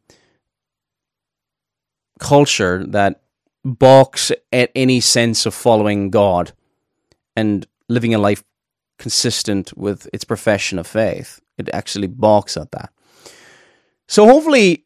[2.19, 3.23] culture that
[3.65, 6.51] balks at any sense of following God
[7.35, 8.43] and living a life
[8.99, 11.39] consistent with its profession of faith.
[11.57, 12.91] It actually balks at that.
[14.11, 14.83] So hopefully,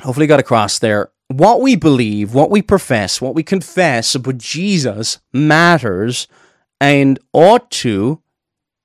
[0.00, 1.10] hopefully got across there.
[1.28, 6.26] What we believe, what we profess, what we confess about Jesus matters
[6.80, 8.22] and ought to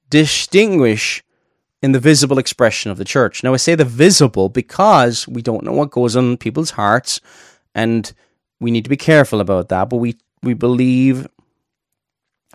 [0.09, 1.23] distinguish
[1.81, 3.41] in the visible expression of the church.
[3.41, 7.21] Now, I say the visible because we don't know what goes on in people's hearts,
[7.73, 8.11] and
[8.59, 9.87] we need to be careful about that.
[9.87, 11.25] But we, we believe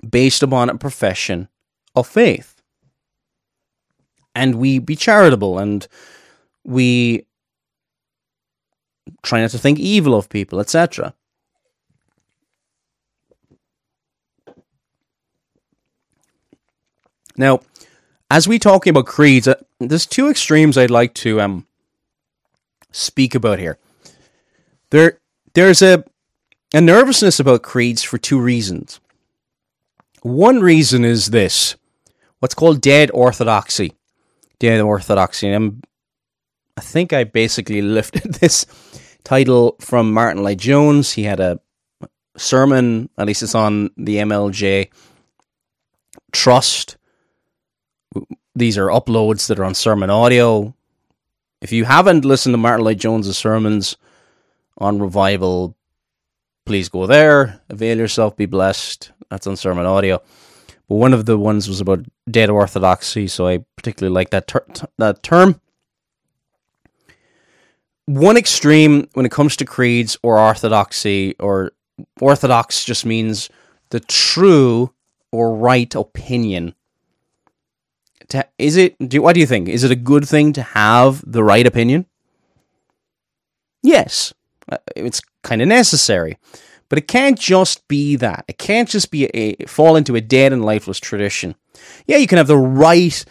[0.06, 1.48] based upon a profession
[1.94, 2.60] of faith.
[4.34, 5.88] And we be charitable and
[6.66, 7.24] we
[9.22, 11.14] try not to think evil of people, etc.
[17.36, 17.60] Now,
[18.30, 21.66] as we talking about creeds, uh, there's two extremes I'd like to um
[22.90, 23.78] speak about here.
[24.90, 25.20] There,
[25.54, 26.04] there's a
[26.74, 29.00] a nervousness about creeds for two reasons.
[30.22, 31.76] One reason is this:
[32.40, 33.92] what's called dead orthodoxy.
[34.58, 35.48] Dead orthodoxy.
[35.48, 35.84] And
[36.76, 38.66] I think I basically lifted this
[39.24, 41.12] title from Martyn Lloyd-Jones.
[41.12, 41.60] He had a
[42.36, 44.90] sermon, at least it's on the MLJ
[46.32, 46.96] Trust.
[48.54, 50.74] These are uploads that are on sermon audio.
[51.62, 53.96] If you haven't listened to Martyn Lloyd-Jones's sermons
[54.78, 55.74] on revival,
[56.66, 59.12] please go there, avail yourself, be blessed.
[59.30, 60.22] That's on sermon audio.
[60.88, 64.66] But one of the ones was about dead orthodoxy, so I particularly like that ter-
[64.98, 65.60] that term.
[68.06, 71.72] One extreme when it comes to creeds or orthodoxy, or
[72.20, 73.50] orthodox just means
[73.90, 74.92] the true
[75.32, 76.74] or right opinion.
[78.58, 78.96] Is it?
[79.08, 79.68] Do, what do you think?
[79.68, 82.06] Is it a good thing to have the right opinion?
[83.82, 84.34] Yes,
[84.70, 86.38] uh, it's kind of necessary.
[86.88, 88.44] But it can't just be that.
[88.46, 91.56] It can't just be a, fall into a dead and lifeless tradition.
[92.06, 93.24] Yeah, you can have the right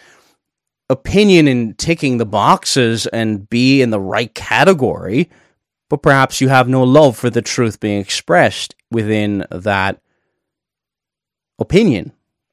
[0.88, 5.28] opinion in ticking the boxes and be in the right category,
[5.88, 10.00] but perhaps you have no love for the truth being expressed within that
[11.58, 12.12] opinion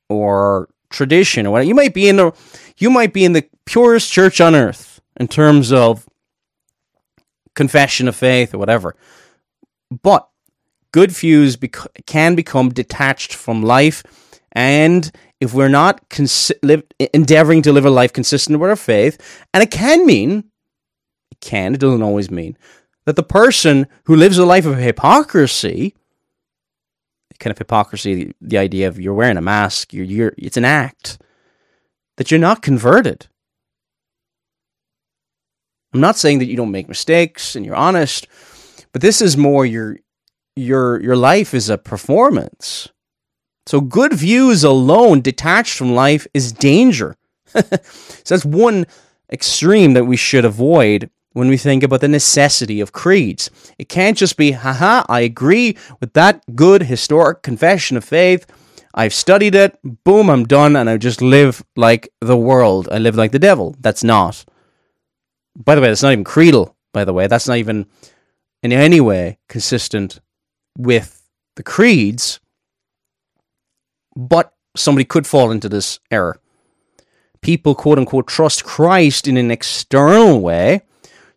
[0.10, 1.68] or tradition or whatever.
[1.68, 2.32] You might be in the
[2.78, 6.08] you might be in the purest church on earth in terms of
[7.56, 8.96] confession of faith or whatever.
[10.02, 10.28] But
[10.92, 14.04] good views bec- can become detached from life.
[14.54, 19.46] And if we're not cons- live, endeavoring to live a life consistent with our faith,
[19.54, 20.46] and it can mean,
[21.32, 22.58] it can, it doesn't always mean,
[23.06, 25.96] that the person who lives a life of hypocrisy,
[27.40, 31.22] kind of hypocrisy, the idea of you're wearing a mask, you're, you're, it's an act,
[32.18, 33.28] that you're not converted.
[35.94, 38.28] I'm not saying that you don't make mistakes and you're honest,
[38.92, 39.98] but this is more your
[40.56, 42.90] your your life is a performance.
[43.66, 47.16] So good views alone, detached from life, is danger.
[47.48, 47.62] so
[48.26, 48.86] that's one
[49.32, 53.50] extreme that we should avoid when we think about the necessity of creeds.
[53.78, 58.46] It can't just be, haha, I agree with that good historic confession of faith.
[58.94, 62.88] I've studied it, boom, I'm done, and I just live like the world.
[62.92, 63.76] I live like the devil.
[63.80, 64.46] That's not.
[65.56, 67.26] By the way, that's not even creedal, by the way.
[67.28, 67.88] That's not even
[68.62, 70.20] in any way consistent
[70.78, 72.40] with the creeds,
[74.16, 76.40] but somebody could fall into this error.
[77.42, 80.82] People, quote unquote, trust Christ in an external way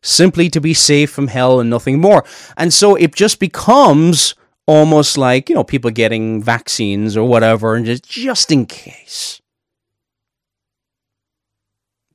[0.03, 2.25] simply to be safe from hell and nothing more.
[2.57, 4.35] And so it just becomes
[4.67, 9.41] almost like, you know, people getting vaccines or whatever, and just, just in case.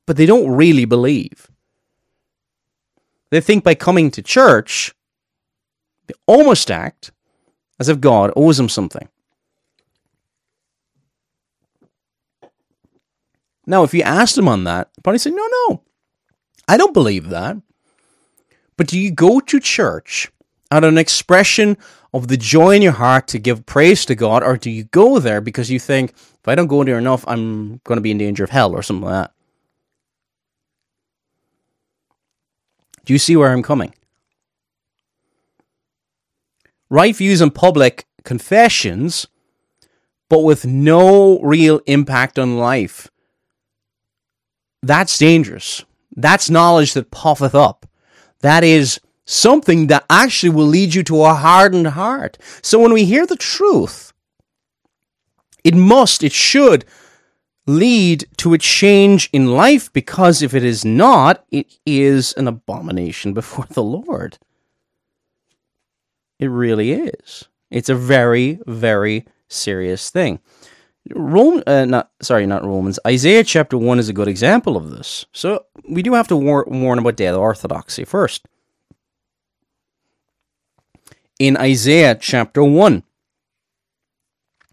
[0.06, 1.50] But they don't really believe.
[3.30, 4.94] They think by coming to church,
[6.06, 7.12] they almost act
[7.80, 9.08] as if God owes them something.
[13.66, 15.82] Now, if you asked them on that, probably say, no, no,
[16.66, 17.56] I don't believe that.
[18.76, 20.30] But do you go to church
[20.70, 21.76] out of an expression
[22.12, 25.18] of the joy in your heart to give praise to God, or do you go
[25.18, 28.18] there because you think, if I don't go there enough, I'm going to be in
[28.18, 29.32] danger of hell or something like that?
[33.04, 33.94] Do you see where I'm coming?
[36.92, 39.26] right views in public confessions,
[40.28, 43.10] but with no real impact on life.
[44.82, 45.84] That's dangerous.
[46.16, 47.86] That's knowledge that puffeth up.
[48.40, 52.38] That is something that actually will lead you to a hardened heart.
[52.60, 54.12] So when we hear the truth,
[55.64, 56.84] it must, it should
[57.66, 63.32] lead to a change in life because if it is not, it is an abomination
[63.34, 64.38] before the Lord.
[66.38, 67.44] It really is.
[67.70, 70.40] It's a very, very serious thing.
[71.10, 72.98] Rome, uh, not sorry, not Romans.
[73.06, 75.26] Isaiah chapter one is a good example of this.
[75.32, 78.46] So we do have to war- warn about dead orthodoxy first.
[81.38, 83.02] In Isaiah chapter one,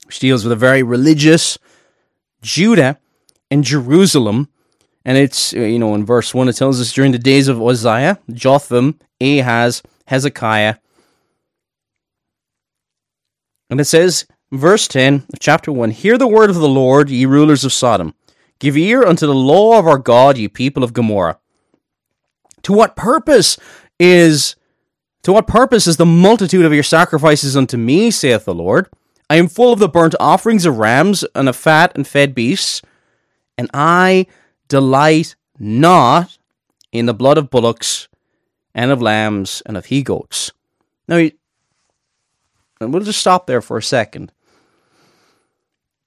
[0.05, 1.57] which deals with a very religious
[2.41, 2.99] Judah
[3.49, 4.49] and Jerusalem,
[5.03, 7.61] and it's uh, you know in verse one it tells us during the days of
[7.61, 10.75] Uzziah, Jotham, Ahaz, Hezekiah,
[13.69, 17.25] and it says, verse 10 of chapter 1 Hear the word of the Lord, ye
[17.25, 18.13] rulers of Sodom.
[18.59, 21.39] Give ear unto the law of our God, ye people of Gomorrah.
[22.63, 23.57] To what purpose
[23.99, 24.55] is
[25.23, 28.89] to what purpose is the multitude of your sacrifices unto me, saith the Lord?
[29.29, 32.81] I am full of the burnt offerings of rams and of fat and fed beasts,
[33.57, 34.27] and I
[34.67, 36.37] delight not
[36.91, 38.07] in the blood of bullocks
[38.73, 40.51] and of lambs and of he goats.
[41.07, 41.29] Now,
[42.79, 44.31] we'll just stop there for a second.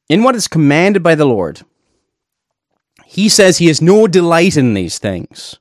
[0.08, 1.62] In what is commanded by the Lord,
[3.04, 5.58] he says he has no delight in these things.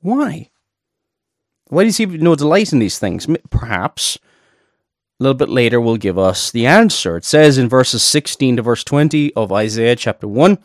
[0.00, 0.50] Why?
[1.68, 3.26] Why does he have no delight in these things?
[3.50, 4.18] Perhaps
[5.18, 7.16] a little bit later will give us the answer.
[7.16, 10.58] It says in verses 16 to verse 20 of Isaiah chapter 1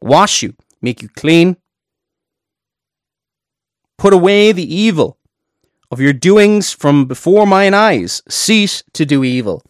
[0.00, 1.58] Wash you, make you clean,
[3.98, 5.18] put away the evil
[5.90, 9.62] of your doings from before mine eyes, cease to do evil.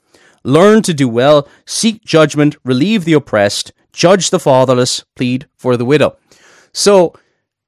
[0.45, 5.85] Learn to do well, seek judgment, relieve the oppressed, judge the fatherless, plead for the
[5.85, 6.17] widow.
[6.73, 7.15] So,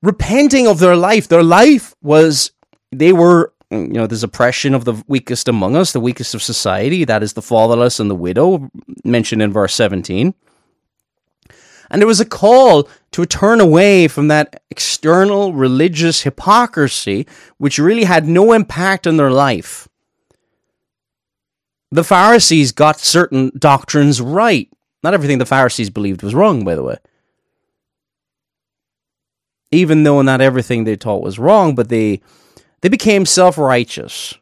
[0.02, 2.52] repenting of their life, their life was,
[2.90, 6.42] they were mm, you know, there's oppression of the weakest among us, the weakest of
[6.42, 7.04] society.
[7.04, 8.70] That is the fatherless and the widow,
[9.04, 10.34] mentioned in verse 17.
[11.90, 17.26] And there was a call to turn away from that external religious hypocrisy,
[17.58, 19.88] which really had no impact on their life.
[21.92, 24.66] The Pharisees got certain doctrines right.
[25.02, 26.96] Not everything the Pharisees believed was wrong, by the way.
[29.70, 32.22] Even though not everything they taught was wrong, but they
[32.80, 34.34] they became self righteous.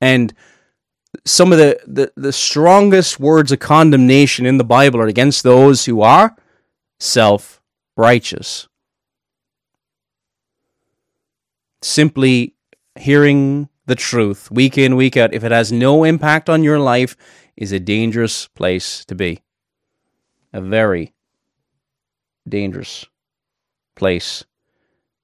[0.00, 0.32] And
[1.24, 5.86] some of the, the, the strongest words of condemnation in the Bible are against those
[5.86, 6.36] who are
[7.00, 7.60] self
[7.96, 8.68] righteous.
[11.82, 12.54] Simply
[12.96, 17.16] hearing the truth week in, week out, if it has no impact on your life,
[17.56, 19.42] is a dangerous place to be.
[20.52, 21.14] A very
[22.48, 23.06] dangerous
[23.94, 24.44] place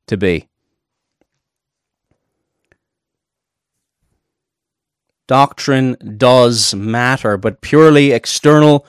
[0.06, 0.48] to be.
[5.32, 8.84] doctrine does matter, but purely external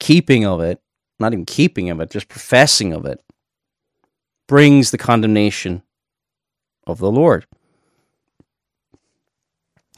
[0.00, 0.80] keeping of it,
[1.20, 3.22] not even keeping of it, just professing of it,
[4.48, 5.82] brings the condemnation
[6.86, 7.44] of the Lord.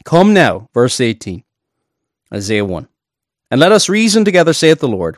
[0.05, 1.43] Come now, verse 18,
[2.33, 2.87] Isaiah 1.
[3.51, 5.17] And let us reason together, saith the Lord.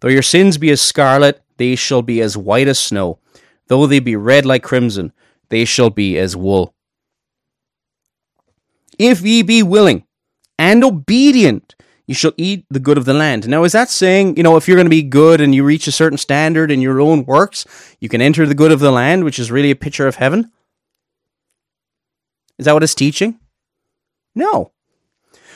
[0.00, 3.18] Though your sins be as scarlet, they shall be as white as snow.
[3.68, 5.12] Though they be red like crimson,
[5.48, 6.74] they shall be as wool
[8.98, 10.04] if ye be willing
[10.58, 11.74] and obedient,
[12.06, 13.48] you shall eat the good of the land.
[13.48, 15.86] Now, is that saying, you know, if you're going to be good and you reach
[15.86, 17.66] a certain standard in your own works,
[18.00, 20.50] you can enter the good of the land, which is really a picture of heaven?
[22.58, 23.38] Is that what it's teaching?
[24.34, 24.72] No.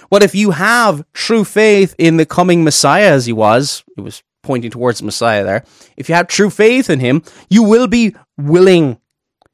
[0.09, 3.85] What if you have true faith in the coming Messiah as he was?
[3.97, 5.65] It was pointing towards Messiah there.
[5.97, 8.99] If you have true faith in him, you will be willing.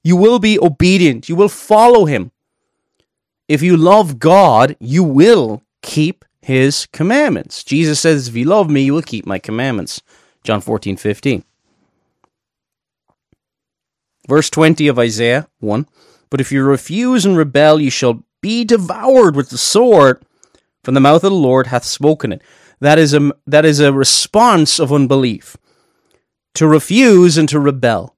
[0.05, 1.29] You will be obedient.
[1.29, 2.33] You will follow him.
[3.49, 7.65] If you love God, you will keep his commandments.
[7.65, 10.03] Jesus says, If you love me, you will keep my commandments.
[10.45, 11.45] John 14, 15.
[14.29, 15.87] Verse 20 of Isaiah 1
[16.31, 20.23] But if you refuse and rebel, you shall be devoured with the sword,
[20.85, 22.43] from the mouth of the Lord hath spoken it.
[22.81, 25.57] That is a, that is a response of unbelief.
[26.57, 28.15] To refuse and to rebel.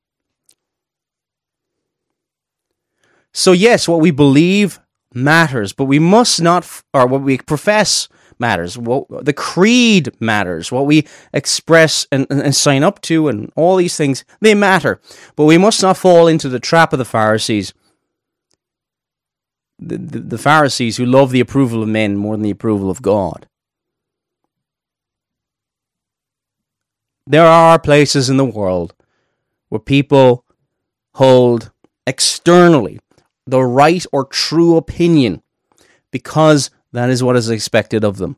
[3.32, 4.80] So, yes, what we believe
[5.12, 8.08] matters, but we must not, or what we profess
[8.38, 8.76] matters.
[8.76, 10.72] What the creed matters.
[10.72, 15.00] What we express and, and, and, sign up to, and all these things they matter.
[15.36, 17.74] But we must not fall into the trap of the Pharisees.
[19.86, 23.48] The, the, Pharisees who love the approval of men more than the approval of God.
[27.26, 28.94] There are places in the world
[29.68, 30.44] where people
[31.14, 31.70] hold
[32.06, 33.00] externally
[33.46, 35.42] the right or true opinion
[36.10, 38.36] because that is what is expected of them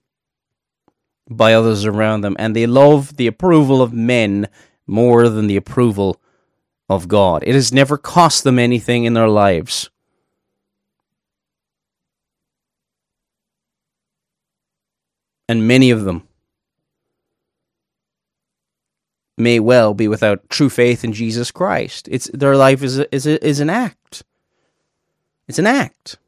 [1.29, 2.37] by others around them.
[2.39, 4.49] And they love the approval of men
[4.87, 6.21] more than the approval
[6.89, 7.43] of God.
[7.47, 9.91] It has never cost them anything in their lives.
[15.49, 16.27] And many of them
[19.39, 22.09] may well be without true faith in Jesus Christ.
[22.11, 24.25] It's their life is a, is a, is an act.
[25.49, 26.19] It's an act.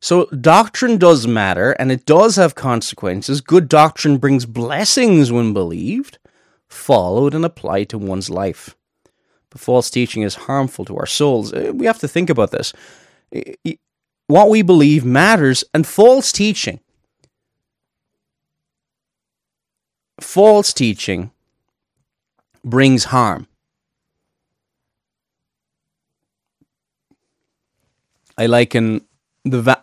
[0.00, 3.40] So, doctrine does matter and it does have consequences.
[3.40, 6.18] Good doctrine brings blessings when believed,
[6.68, 8.76] followed, and applied to one's life.
[9.48, 11.54] But false teaching is harmful to our souls.
[11.54, 12.74] Eh, we have to think about this.
[14.26, 16.80] What we believe matters, and false teaching.
[20.20, 21.30] False teaching
[22.64, 23.46] brings harm.
[28.36, 29.02] I liken
[29.44, 29.80] the va-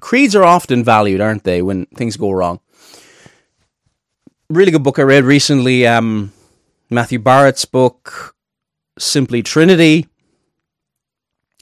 [0.00, 2.60] creeds are often valued, aren't they, when things go wrong?
[4.48, 5.86] Really good book I read recently.
[5.86, 6.32] Um,
[6.90, 8.34] Matthew Barrett's book,
[8.98, 10.06] Simply Trinity,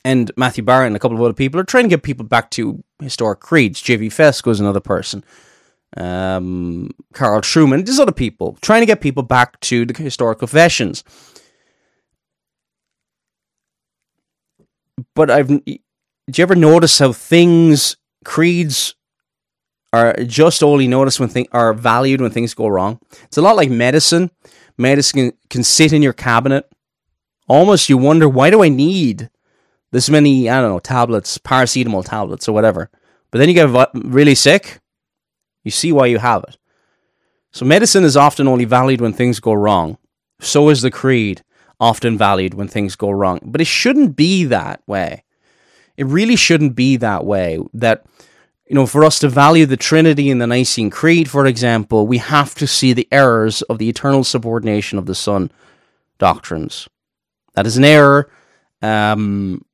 [0.07, 2.53] and Matthew Barrett and a couple of other people are trying to get people back
[2.53, 3.83] to historic creeds.
[3.83, 4.09] J.V.
[4.09, 5.25] Fesko is another person.
[5.97, 11.03] Um, Carl Trueman, there's other people trying to get people back to the historical confessions.
[15.17, 18.95] But I've do you ever notice how things, creeds,
[19.93, 23.01] are just only noticed when things are valued when things go wrong?
[23.25, 24.31] It's a lot like medicine.
[24.79, 26.71] Medicine can, can sit in your cabinet.
[27.49, 29.31] Almost you wonder, why do I need
[29.97, 32.91] this many, I don't know, tablets, paracetamol tablets or whatever?
[33.31, 34.81] But then you get really sick,
[35.65, 36.59] you see why you have it.
[37.51, 39.97] So medicine is often only valued when things go wrong.
[40.39, 41.43] So is the creed
[41.81, 43.41] often valued when things go wrong.
[43.43, 45.25] But it shouldn't be that way.
[45.97, 47.59] It really shouldn't be that way.
[47.73, 48.05] That,
[48.69, 52.19] you know, for us to value the Trinity in the Nicene Creed, for example, we
[52.19, 55.51] have to see the errors of the eternal subordination of the Son
[56.19, 56.87] doctrines.
[57.55, 58.31] That is an error.
[58.83, 59.65] Um,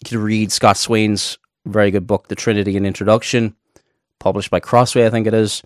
[0.00, 3.54] you can read Scott Swain's very good book, The Trinity and Introduction,
[4.18, 5.62] published by Crossway, I think it is.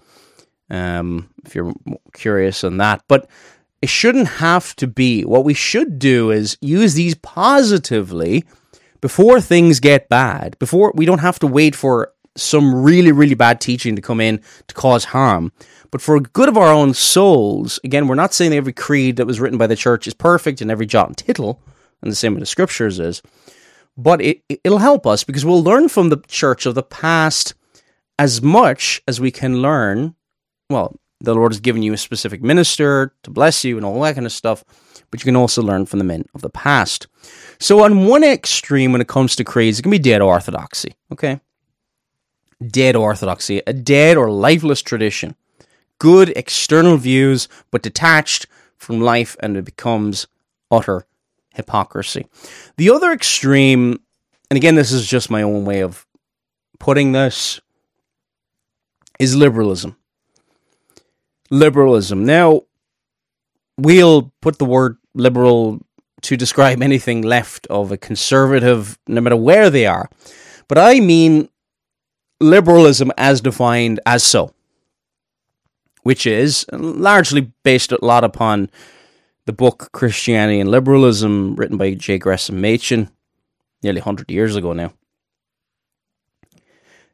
[0.70, 1.74] Um, if you're
[2.14, 3.28] curious on that, but
[3.82, 5.22] it shouldn't have to be.
[5.22, 8.44] What we should do is use these positively
[9.00, 10.58] before things get bad.
[10.58, 14.40] Before we don't have to wait for some really, really bad teaching to come in
[14.66, 15.52] to cause harm.
[15.90, 19.38] But for good of our own souls, again, we're not saying every creed that was
[19.38, 21.60] written by the church is perfect and every jot and tittle,
[22.02, 23.22] and the same with the scriptures is.
[23.96, 27.54] But it, it'll help us because we'll learn from the church of the past
[28.18, 30.14] as much as we can learn.
[30.68, 34.14] Well, the Lord has given you a specific minister to bless you and all that
[34.14, 34.64] kind of stuff,
[35.10, 37.06] but you can also learn from the men of the past.
[37.58, 41.40] So, on one extreme, when it comes to creeds, it can be dead orthodoxy, okay?
[42.66, 45.36] Dead orthodoxy, a dead or lifeless tradition.
[45.98, 50.26] Good external views, but detached from life, and it becomes
[50.70, 51.06] utter
[51.54, 52.26] hypocrisy.
[52.76, 54.00] The other extreme,
[54.50, 56.06] and again, this is just my own way of
[56.78, 57.60] putting this,
[59.18, 59.96] is liberalism
[61.50, 62.24] liberalism.
[62.24, 62.62] Now,
[63.78, 65.80] we'll put the word liberal
[66.22, 70.08] to describe anything left of a conservative, no matter where they are.
[70.68, 71.48] But I mean
[72.40, 74.54] liberalism as defined as so,
[76.02, 78.70] which is largely based a lot upon
[79.46, 82.18] the book Christianity and Liberalism, written by J.
[82.18, 83.10] Gresham Machen,
[83.82, 84.92] nearly 100 years ago now.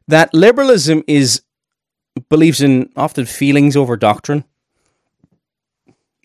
[0.07, 1.43] That liberalism is
[2.29, 4.43] believes in often feelings over doctrine,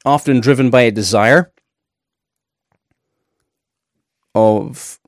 [0.05, 1.53] often driven by a desire
[4.35, 4.99] of.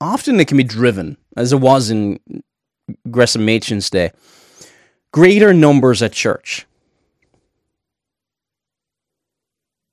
[0.00, 2.20] Often it can be driven, as it was in
[3.10, 4.12] Gresham Machen's day,
[5.12, 6.67] greater numbers at church.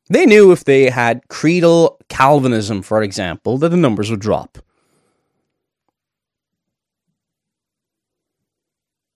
[0.07, 4.59] They knew if they had creedal Calvinism, for example, that the numbers would drop.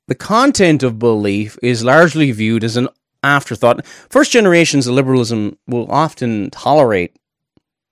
[0.09, 2.89] the content of belief is largely viewed as an
[3.21, 3.85] afterthought.
[3.85, 7.15] First generations of liberalism will often tolerate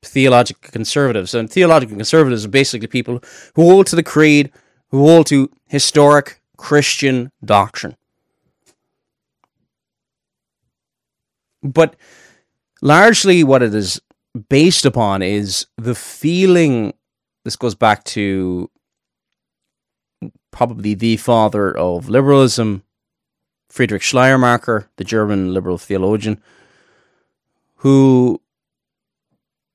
[0.04, 3.22] theological conservatives, and theological conservatives are basically people
[3.54, 4.52] who hold to the creed,
[4.90, 7.96] who hold to historic Christian doctrine.
[11.62, 11.96] But
[12.82, 14.02] largely, what it is
[14.50, 16.94] based upon is the feeling.
[17.44, 18.70] This goes back to
[20.52, 22.84] probably the father of liberalism,
[23.70, 26.42] Friedrich Schleiermacher, the German liberal theologian,
[27.78, 28.42] who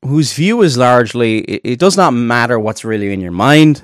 [0.05, 3.83] whose view is largely it, it does not matter what's really in your mind.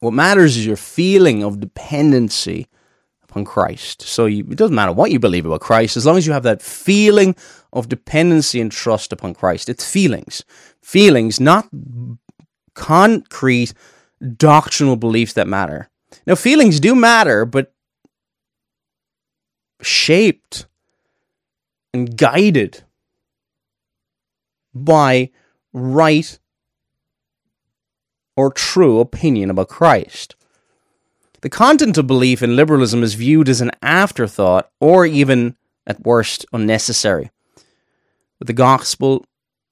[0.00, 2.68] What matters is your feeling of dependency
[3.38, 4.02] upon Christ.
[4.02, 6.42] So you, it doesn't matter what you believe about Christ, as long as you have
[6.42, 7.34] that feeling
[7.72, 9.68] of dependency and trust upon Christ.
[9.68, 10.44] It's feelings.
[10.82, 11.68] Feelings, not
[12.74, 13.74] concrete
[14.36, 15.90] doctrinal beliefs that matter.
[16.26, 17.72] Now, feelings do matter, but
[19.82, 20.66] shaped
[21.92, 22.82] and guided
[24.74, 25.30] by
[25.72, 26.38] right
[28.36, 30.34] or true opinion about Christ.
[31.40, 36.44] The content of belief in liberalism is viewed as an afterthought or even, at worst,
[36.52, 37.30] unnecessary.
[38.38, 39.24] With the gospel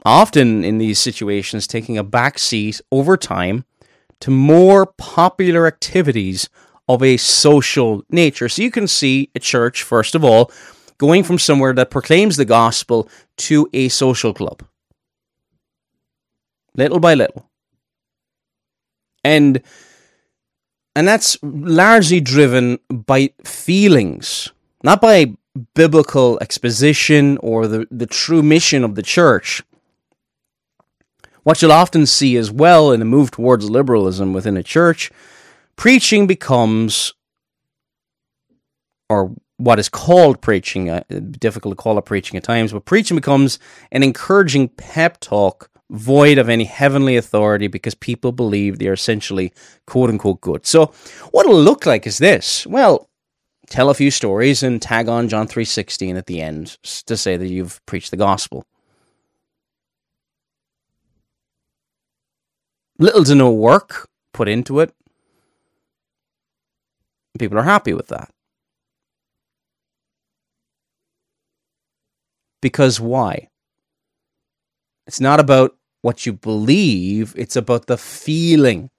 [0.05, 3.65] often in these situations taking a back seat over time
[4.21, 6.49] to more popular activities
[6.89, 8.49] of a social nature.
[8.49, 10.53] So you can see a church, first of all,
[10.99, 13.09] going from somewhere that proclaims the gospel
[13.39, 14.63] to a social club.
[16.77, 17.51] Little by little.
[19.25, 19.63] And
[20.97, 24.51] and that's largely driven by feelings,
[24.83, 25.35] not by
[25.75, 29.63] biblical exposition or the, the true mission of the church.
[31.43, 35.11] What you'll often see as well in a move towards liberalism within a church,
[35.77, 37.13] preaching becomes,
[39.11, 43.19] or what is called preaching, uh, difficult to call it preaching at times, but preaching
[43.19, 43.59] becomes
[43.93, 49.53] an encouraging pep talk void of any heavenly authority because people believe they are essentially
[49.87, 50.67] quote unquote good.
[50.67, 50.93] So
[51.31, 52.67] what it'll look like is this.
[52.67, 53.09] Well,
[53.69, 57.49] tell a few stories and tag on John 3:16 at the end to say that
[57.49, 58.65] you've preached the gospel.
[62.99, 64.93] Little to no work put into it.
[67.39, 68.31] People are happy with that.
[72.63, 73.49] Because why?
[75.07, 78.91] It's not about what you believe, it's about the feeling.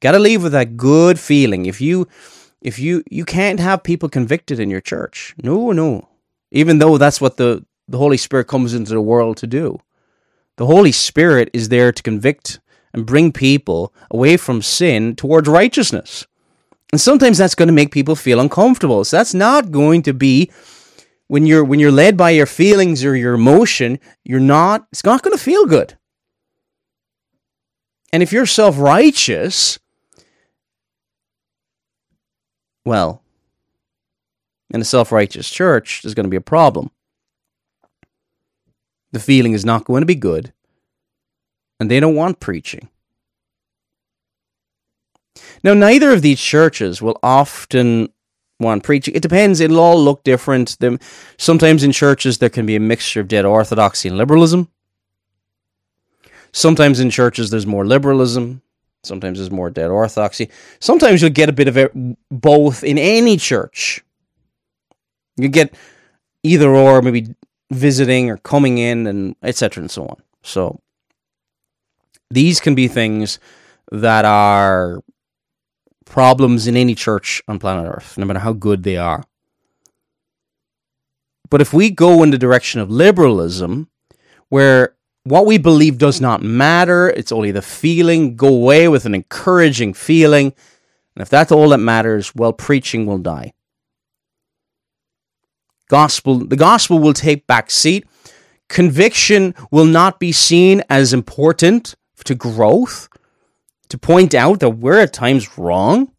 [0.00, 1.66] Got to leave with that good feeling.
[1.66, 2.06] If you
[2.60, 5.34] if you you can't have people convicted in your church.
[5.42, 6.08] No, no.
[6.50, 9.78] Even though that's what the the Holy Spirit comes into the world to do.
[10.56, 12.60] The Holy Spirit is there to convict
[12.92, 16.26] and bring people away from sin towards righteousness.
[16.92, 19.04] And sometimes that's going to make people feel uncomfortable.
[19.04, 20.50] So that's not going to be
[21.28, 25.22] when you're when you're led by your feelings or your emotion, you're not it's not
[25.22, 25.96] going to feel good.
[28.12, 29.78] And if you're self-righteous,
[32.84, 33.22] well,
[34.70, 36.90] in a self-righteous church, there's going to be a problem.
[39.12, 40.52] The feeling is not going to be good,
[41.80, 42.88] and they don't want preaching.
[45.62, 48.08] Now, neither of these churches will often
[48.58, 49.14] want preaching.
[49.14, 49.60] It depends.
[49.60, 50.76] It'll all look different.
[51.38, 54.68] Sometimes in churches there can be a mixture of dead orthodoxy and liberalism.
[56.52, 58.62] Sometimes in churches there's more liberalism.
[59.02, 60.48] Sometimes there's more dead orthodoxy.
[60.80, 61.92] Sometimes you'll get a bit of it,
[62.30, 64.02] both in any church.
[65.36, 65.74] You get
[66.42, 67.34] either or, maybe
[67.70, 69.82] visiting or coming in, and etc.
[69.82, 70.16] and so on.
[70.42, 70.80] So
[72.30, 73.38] these can be things
[73.92, 75.02] that are
[76.06, 79.22] problems in any church on planet Earth, no matter how good they are.
[81.50, 83.88] But if we go in the direction of liberalism,
[84.48, 89.14] where what we believe does not matter, it's only the feeling, go away with an
[89.14, 90.54] encouraging feeling,
[91.14, 93.52] and if that's all that matters, well, preaching will die.
[95.88, 98.06] Gospel, the gospel will take back seat.
[98.68, 101.94] Conviction will not be seen as important
[102.24, 103.08] to growth
[103.88, 106.12] to point out that we're at times wrong.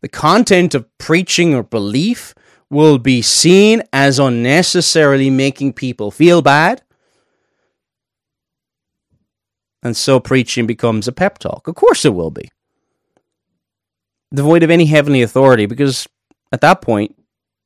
[0.00, 2.34] The content of preaching or belief
[2.70, 6.82] will be seen as unnecessarily making people feel bad.
[9.82, 11.68] And so preaching becomes a pep talk.
[11.68, 12.50] Of course it will be.
[14.32, 16.08] Devoid of any heavenly authority, because
[16.50, 17.16] at that point,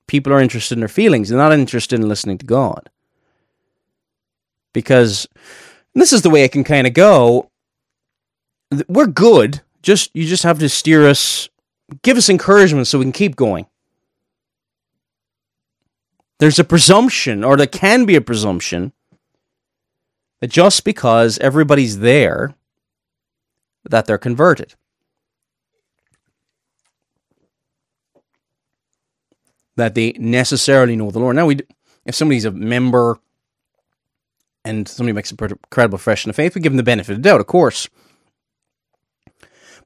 [0.09, 1.29] people are interested in their feelings.
[1.29, 2.91] They're not interested in listening to God.
[4.73, 5.29] Because
[5.95, 7.51] this is the way it can kind of go
[8.89, 9.63] we're good.
[9.83, 11.49] Just you just have to steer us,
[12.03, 13.67] give us encouragement so we can keep going.
[16.39, 18.93] There's a presumption, or there can be a presumption,
[20.41, 22.55] that just because everybody's there,
[23.89, 24.75] that they're converted.
[29.77, 31.37] That they necessarily know the Lord.
[31.37, 31.59] Now, we,
[32.05, 33.19] if somebody's a member
[34.65, 35.37] and somebody makes a
[35.71, 37.89] credible profession of faith, we give them the benefit of the doubt, of course.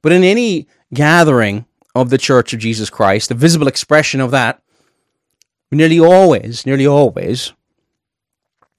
[0.03, 4.61] But in any gathering of the Church of Jesus Christ, the visible expression of that,
[5.71, 7.53] nearly always, nearly always,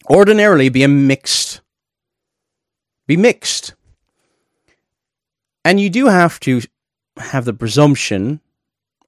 [0.09, 1.61] ordinarily be a mixed,
[3.09, 3.75] be mixed.
[5.65, 6.61] And you do have to
[7.17, 8.41] have the presumption,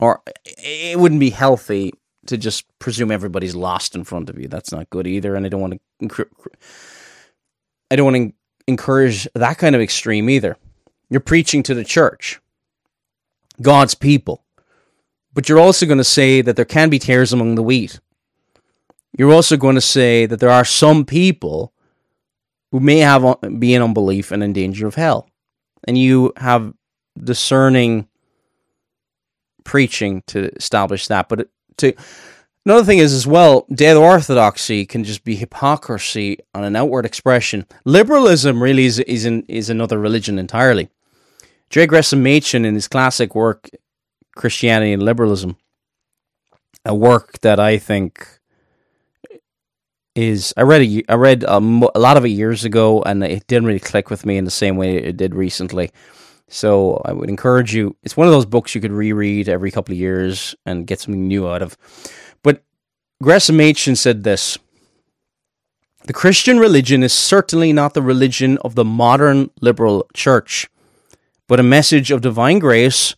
[0.00, 1.92] or it wouldn't be healthy
[2.26, 4.48] to just presume everybody's lost in front of you.
[4.48, 6.26] That's not good either, and I don't want to.
[7.90, 8.32] I don't want to
[8.66, 10.56] encourage that kind of extreme either.
[11.08, 12.40] You're preaching to the church,
[13.60, 14.42] God's people.
[15.32, 18.00] But you're also going to say that there can be tares among the wheat.
[19.16, 21.72] You're also going to say that there are some people
[22.72, 25.28] who may have be in unbelief and in danger of hell.
[25.86, 26.74] And you have
[27.22, 28.08] discerning
[29.64, 31.28] preaching to establish that.
[31.28, 31.48] But
[31.78, 31.92] to
[32.64, 37.66] another thing is as well, dead orthodoxy can just be hypocrisy on an outward expression.
[37.84, 40.88] Liberalism really is is, is another religion entirely.
[41.70, 43.68] Gresham Machen, in his classic work,
[44.36, 45.56] Christianity and Liberalism,
[46.84, 48.26] a work that I think
[50.14, 53.22] is I read a, I read um, a, a, lot of it years ago, and
[53.22, 55.90] it didn't really click with me in the same way it did recently.
[56.48, 57.96] So I would encourage you.
[58.02, 61.26] It's one of those books you could reread every couple of years and get something
[61.26, 61.76] new out of.
[62.42, 62.62] But
[63.22, 64.58] Gresham Machen said this.
[66.04, 70.68] The Christian religion is certainly not the religion of the modern liberal church
[71.48, 73.14] but a message of divine grace,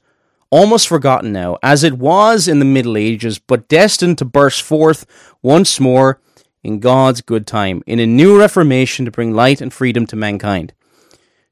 [0.51, 5.07] almost forgotten now, as it was in the Middle Ages, but destined to burst forth
[5.43, 6.21] once more
[6.63, 10.73] in God's good time, in a new reformation to bring light and freedom to mankind.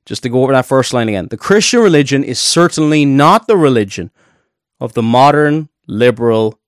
[0.05, 1.29] Just to go over that first line again.
[1.29, 4.11] The Christian religion is certainly not the religion
[4.81, 6.61] of the modern liberal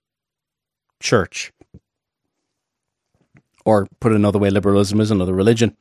[0.98, 1.52] church.
[3.64, 5.76] Or put another way, liberalism is another religion.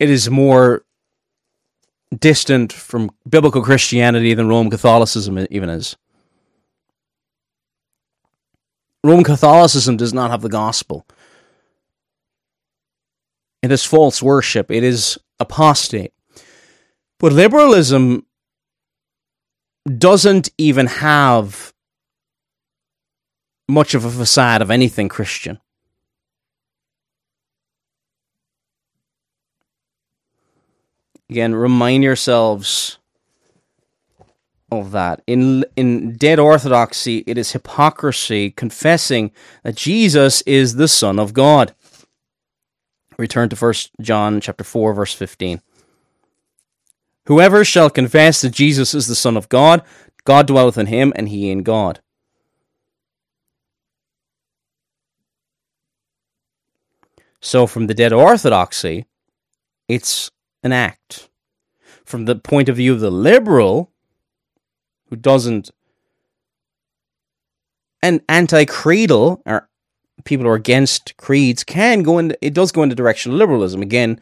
[0.00, 0.85] It is more
[2.16, 5.96] distant from biblical Christianity than Roman Catholicism even is.
[9.02, 11.06] Roman Catholicism does not have the gospel.
[13.62, 14.70] It is false worship.
[14.70, 16.12] It is apostate.
[17.18, 18.26] But liberalism
[19.86, 21.72] doesn't even have
[23.68, 25.58] much of a facade of anything Christian.
[31.28, 32.98] Again, remind yourselves
[34.70, 35.22] of that.
[35.26, 41.74] In in dead orthodoxy, it is hypocrisy confessing that Jesus is the Son of God.
[43.18, 45.62] Return to First John chapter four, verse fifteen.
[47.26, 49.82] Whoever shall confess that Jesus is the Son of God,
[50.24, 52.00] God dwelleth in him, and he in God.
[57.40, 59.06] So, from the dead orthodoxy,
[59.88, 60.30] it's
[60.66, 61.30] an act.
[62.04, 63.90] From the point of view of the liberal,
[65.08, 65.70] who doesn't,
[68.02, 69.68] and anti-creedal, or
[70.24, 72.36] people who are against creeds, can go in.
[72.42, 73.82] It does go in the direction of liberalism.
[73.82, 74.20] Again,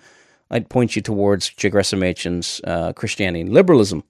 [0.50, 1.68] I'd point you towards J.
[1.70, 4.04] Gresham Machen's uh, Christianity and Liberalism.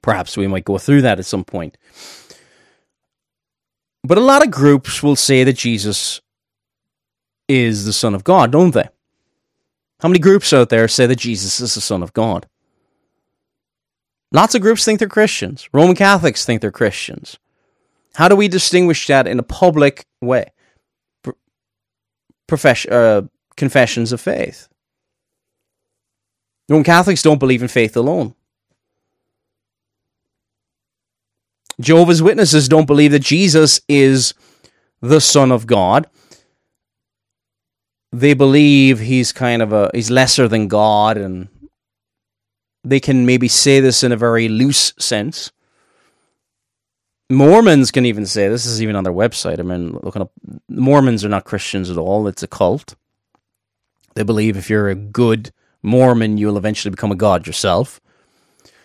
[0.00, 1.76] Perhaps we might go through that at some point.
[4.02, 6.20] But a lot of groups will say that Jesus
[7.46, 8.88] is the Son of God, don't they?
[10.02, 12.46] How many groups out there say that Jesus is the Son of God?
[14.32, 15.68] Lots of groups think they're Christians.
[15.72, 17.38] Roman Catholics think they're Christians.
[18.14, 20.46] How do we distinguish that in a public way?
[22.90, 23.22] Uh,
[23.56, 24.68] confessions of faith.
[26.68, 28.34] Roman Catholics don't believe in faith alone.
[31.80, 34.34] Jehovah's Witnesses don't believe that Jesus is
[35.00, 36.08] the Son of God
[38.12, 41.48] they believe he's kind of a he's lesser than God, and
[42.84, 45.50] they can maybe say this in a very loose sense.
[47.30, 49.58] Mormons can even say this is even on their website.
[49.58, 50.32] I mean, looking up,
[50.68, 52.28] Mormons are not Christians at all.
[52.28, 52.94] It's a cult.
[54.14, 55.50] They believe if you're a good
[55.82, 58.00] Mormon, you'll eventually become a god yourself.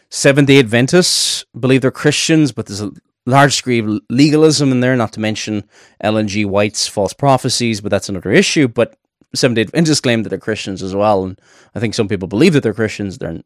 [0.09, 2.91] Seventh day Adventists believe they're Christians, but there's a
[3.25, 5.65] large degree of legalism in there, not to mention
[5.99, 6.45] Ellen G.
[6.45, 8.69] White's false prophecies, but that's another issue.
[8.69, 8.97] But
[9.35, 11.39] Seventh Day Adventists claim that they're Christians as well, and
[11.75, 13.17] I think some people believe that they're Christians.
[13.17, 13.41] They're,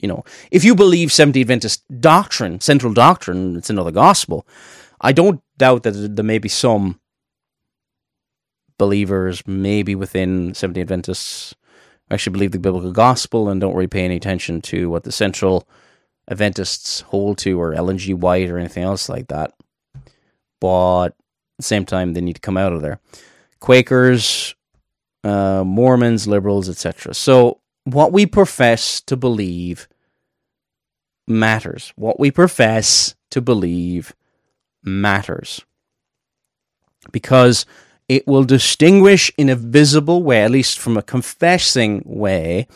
[0.00, 4.46] you know, if you believe Seventh Day Adventist doctrine, central doctrine, it's another gospel.
[5.00, 7.00] I don't doubt that there may be some
[8.78, 11.54] believers, maybe within Seventh Day Adventists,
[12.10, 15.66] actually believe the biblical gospel and don't really pay any attention to what the central
[16.30, 18.12] Adventists hold to, or Ellen G.
[18.12, 19.54] White, or anything else like that.
[20.60, 21.14] But at
[21.58, 23.00] the same time, they need to come out of there.
[23.60, 24.54] Quakers
[25.24, 27.14] uh, Mormons, liberals, etc.
[27.14, 29.88] So, what we profess to believe
[31.26, 31.92] matters.
[31.96, 34.14] What we profess to believe
[34.82, 35.62] matters.
[37.10, 37.66] Because
[38.08, 42.66] it will distinguish in a visible way, at least from a confessing way,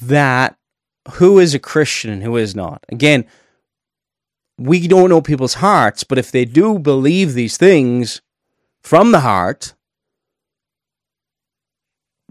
[0.00, 0.56] that
[1.12, 2.84] who is a Christian and who is not.
[2.88, 3.26] Again,
[4.58, 8.22] we don't know people's hearts, but if they do believe these things
[8.80, 9.74] from the heart,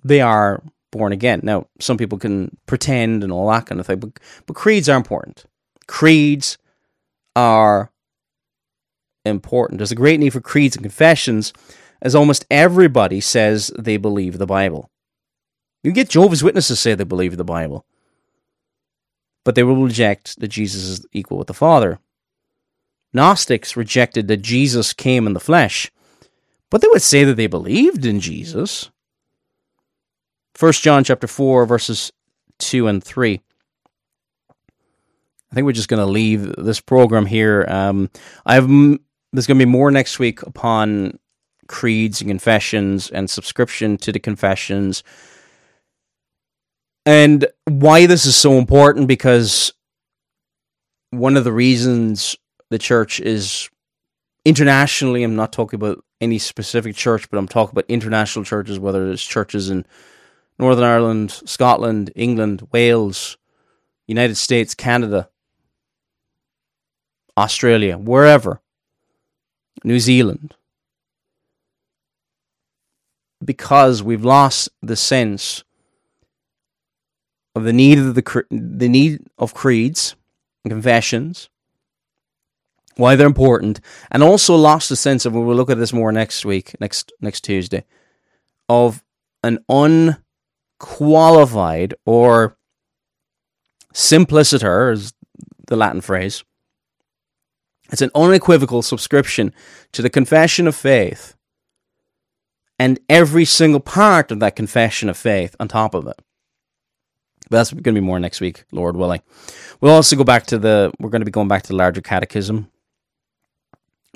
[0.04, 1.42] they are born again.
[1.44, 4.98] Now, some people can pretend and all that kind of thing, but, but creeds are
[4.98, 5.46] important.
[5.88, 6.58] Creeds
[7.36, 7.92] are
[9.26, 9.80] important.
[9.80, 11.54] There's a great need for creeds and confessions,
[12.02, 14.90] as almost everybody says they believe the Bible.
[15.84, 17.86] You get Jehovah's Witnesses say they believe the Bible,
[19.44, 22.00] but they will reject that Jesus is equal with the Father.
[23.14, 25.92] Gnostics rejected that Jesus came in the flesh,
[26.70, 28.90] but they would say that they believed in Jesus.
[30.56, 32.12] First John chapter 4 verses
[32.60, 33.42] 2 and 3.
[34.50, 37.66] I think we're just going to leave this program here.
[37.68, 38.10] Um,
[38.46, 41.20] I have there's going to be more next week upon
[41.68, 45.04] creeds and confessions and subscription to the confessions.
[47.06, 49.74] And why this is so important because
[51.10, 52.36] one of the reasons
[52.70, 53.70] the church is
[54.46, 59.12] internationally, I'm not talking about any specific church, but I'm talking about international churches, whether
[59.12, 59.86] it's churches in
[60.60, 63.38] Northern Ireland, Scotland, England, Wales,
[64.08, 65.30] United States, Canada,
[67.38, 68.62] Australia, wherever.
[69.84, 70.56] New Zealand,
[73.44, 75.66] because we've lost the sense
[77.54, 80.16] of the need of the the need of creeds
[80.64, 81.50] and confessions,
[82.96, 85.34] why they're important, and also lost the sense of.
[85.34, 87.84] We'll look at this more next week, next next Tuesday,
[88.70, 89.04] of
[89.44, 89.60] an
[90.84, 92.58] unqualified or
[93.94, 95.14] simpliciter, is
[95.68, 96.44] the Latin phrase.
[97.92, 99.54] It's an unequivocal subscription
[99.92, 101.36] to the confession of faith
[102.80, 106.20] and every single part of that confession of faith on top of it.
[107.50, 109.22] But that's going to be more next week, Lord willing.
[109.80, 112.02] We'll also go back to the, we're going to be going back to the larger
[112.02, 112.70] catechism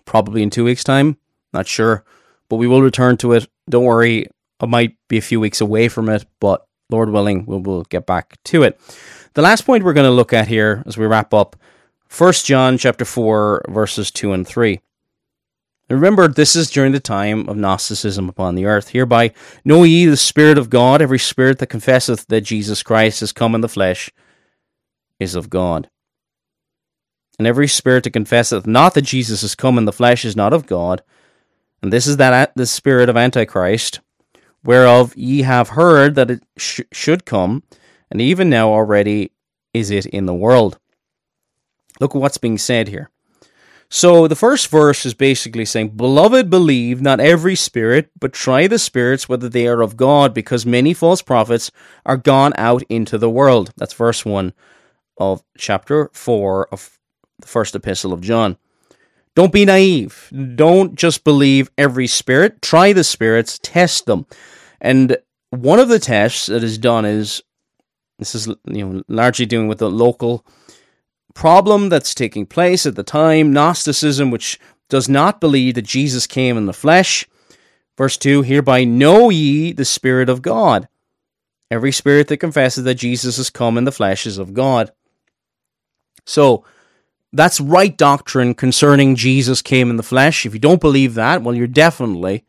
[0.06, 1.18] probably in two weeks' time.
[1.54, 2.04] Not sure,
[2.50, 3.48] but we will return to it.
[3.70, 4.28] Don't worry,
[4.60, 8.38] I might be a few weeks away from it, but Lord willing, we'll, get back
[8.46, 8.80] to it.
[9.34, 11.56] The last point we're going to look at here as we wrap up,
[12.16, 14.80] 1 John chapter 4, verses 2 and 3.
[15.90, 18.90] Remember, this is during the time of Gnosticism upon the earth.
[18.90, 19.32] Hereby
[19.64, 21.02] know ye the Spirit of God.
[21.02, 24.12] Every spirit that confesseth that Jesus Christ is come in the flesh
[25.20, 25.90] is of God.
[27.38, 30.54] And every spirit that confesseth not that Jesus is come in the flesh is not
[30.54, 31.04] of God.
[31.82, 34.02] And this is that the spirit of Antichrist,
[34.68, 37.64] whereof ye have heard that it sh- should come,
[38.12, 39.32] and even now already
[39.74, 40.78] is it in the world.
[42.02, 43.10] Look at what's being said here.
[43.90, 48.78] So the first verse is basically saying, Beloved, believe not every spirit, but try the
[48.78, 51.72] spirits whether they are of God, because many false prophets
[52.06, 53.72] are gone out into the world.
[53.78, 54.52] That's verse 1
[55.18, 57.00] of chapter 4 of
[57.40, 58.58] the first epistle of John.
[59.34, 60.30] Don't be naive.
[60.56, 62.62] Don't just believe every spirit.
[62.62, 64.26] Try the spirits, test them.
[64.80, 65.18] And
[65.50, 67.42] one of the tests that is done is
[68.20, 70.46] this is you know largely doing with the local
[71.34, 74.60] problem that's taking place at the time, Gnosticism, which
[74.90, 77.28] does not believe that Jesus came in the flesh.
[77.98, 80.88] Verse 2 Hereby know ye the Spirit of God.
[81.70, 84.92] Every spirit that confesses that Jesus has come in the flesh is of God.
[86.26, 86.64] So,
[87.34, 90.46] that's right doctrine concerning Jesus came in the flesh.
[90.46, 92.46] If you don't believe that, well, you're definitely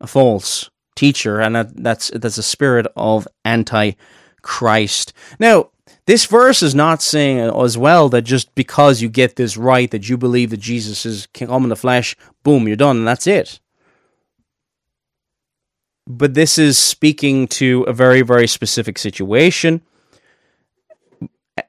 [0.00, 5.12] a false teacher, and that, that's that's a spirit of antichrist.
[5.38, 5.70] Now,
[6.06, 10.08] this verse is not saying as well that just because you get this right, that
[10.08, 13.60] you believe that Jesus is come in the flesh, boom, you're done, and that's it.
[16.06, 19.80] But this is speaking to a very, very specific situation.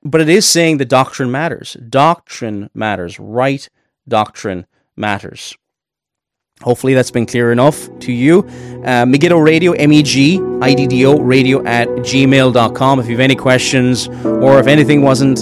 [0.03, 1.77] But it is saying the doctrine matters.
[1.89, 3.19] Doctrine matters.
[3.19, 3.69] Right
[4.07, 4.65] doctrine
[4.95, 5.55] matters.
[6.61, 8.47] Hopefully that's been clear enough to you.
[8.85, 12.99] Uh, Megiddo Radio, M E G I D D O radio at gmail.com.
[13.01, 15.41] If you have any questions or if anything wasn't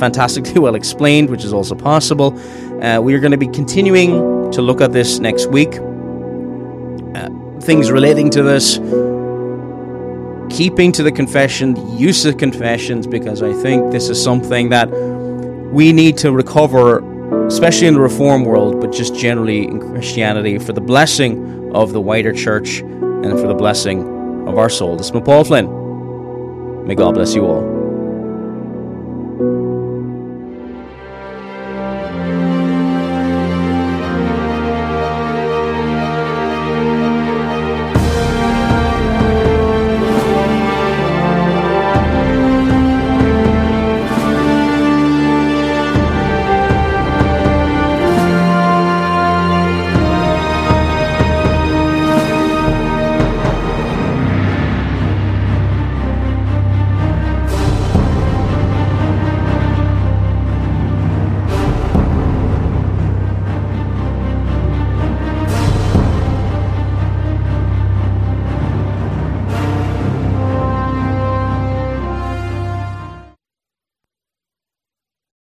[0.00, 2.36] fantastically well explained, which is also possible,
[2.82, 5.78] uh, we are going to be continuing to look at this next week.
[7.14, 8.78] Uh, things relating to this,
[10.52, 14.88] keeping to the confession, the use of confessions, because I think this is something that
[14.90, 17.11] we need to recover
[17.46, 22.00] especially in the Reform world, but just generally in Christianity, for the blessing of the
[22.00, 24.96] wider church and for the blessing of our soul.
[24.96, 26.86] This is Paul Flynn.
[26.86, 27.71] May God bless you all.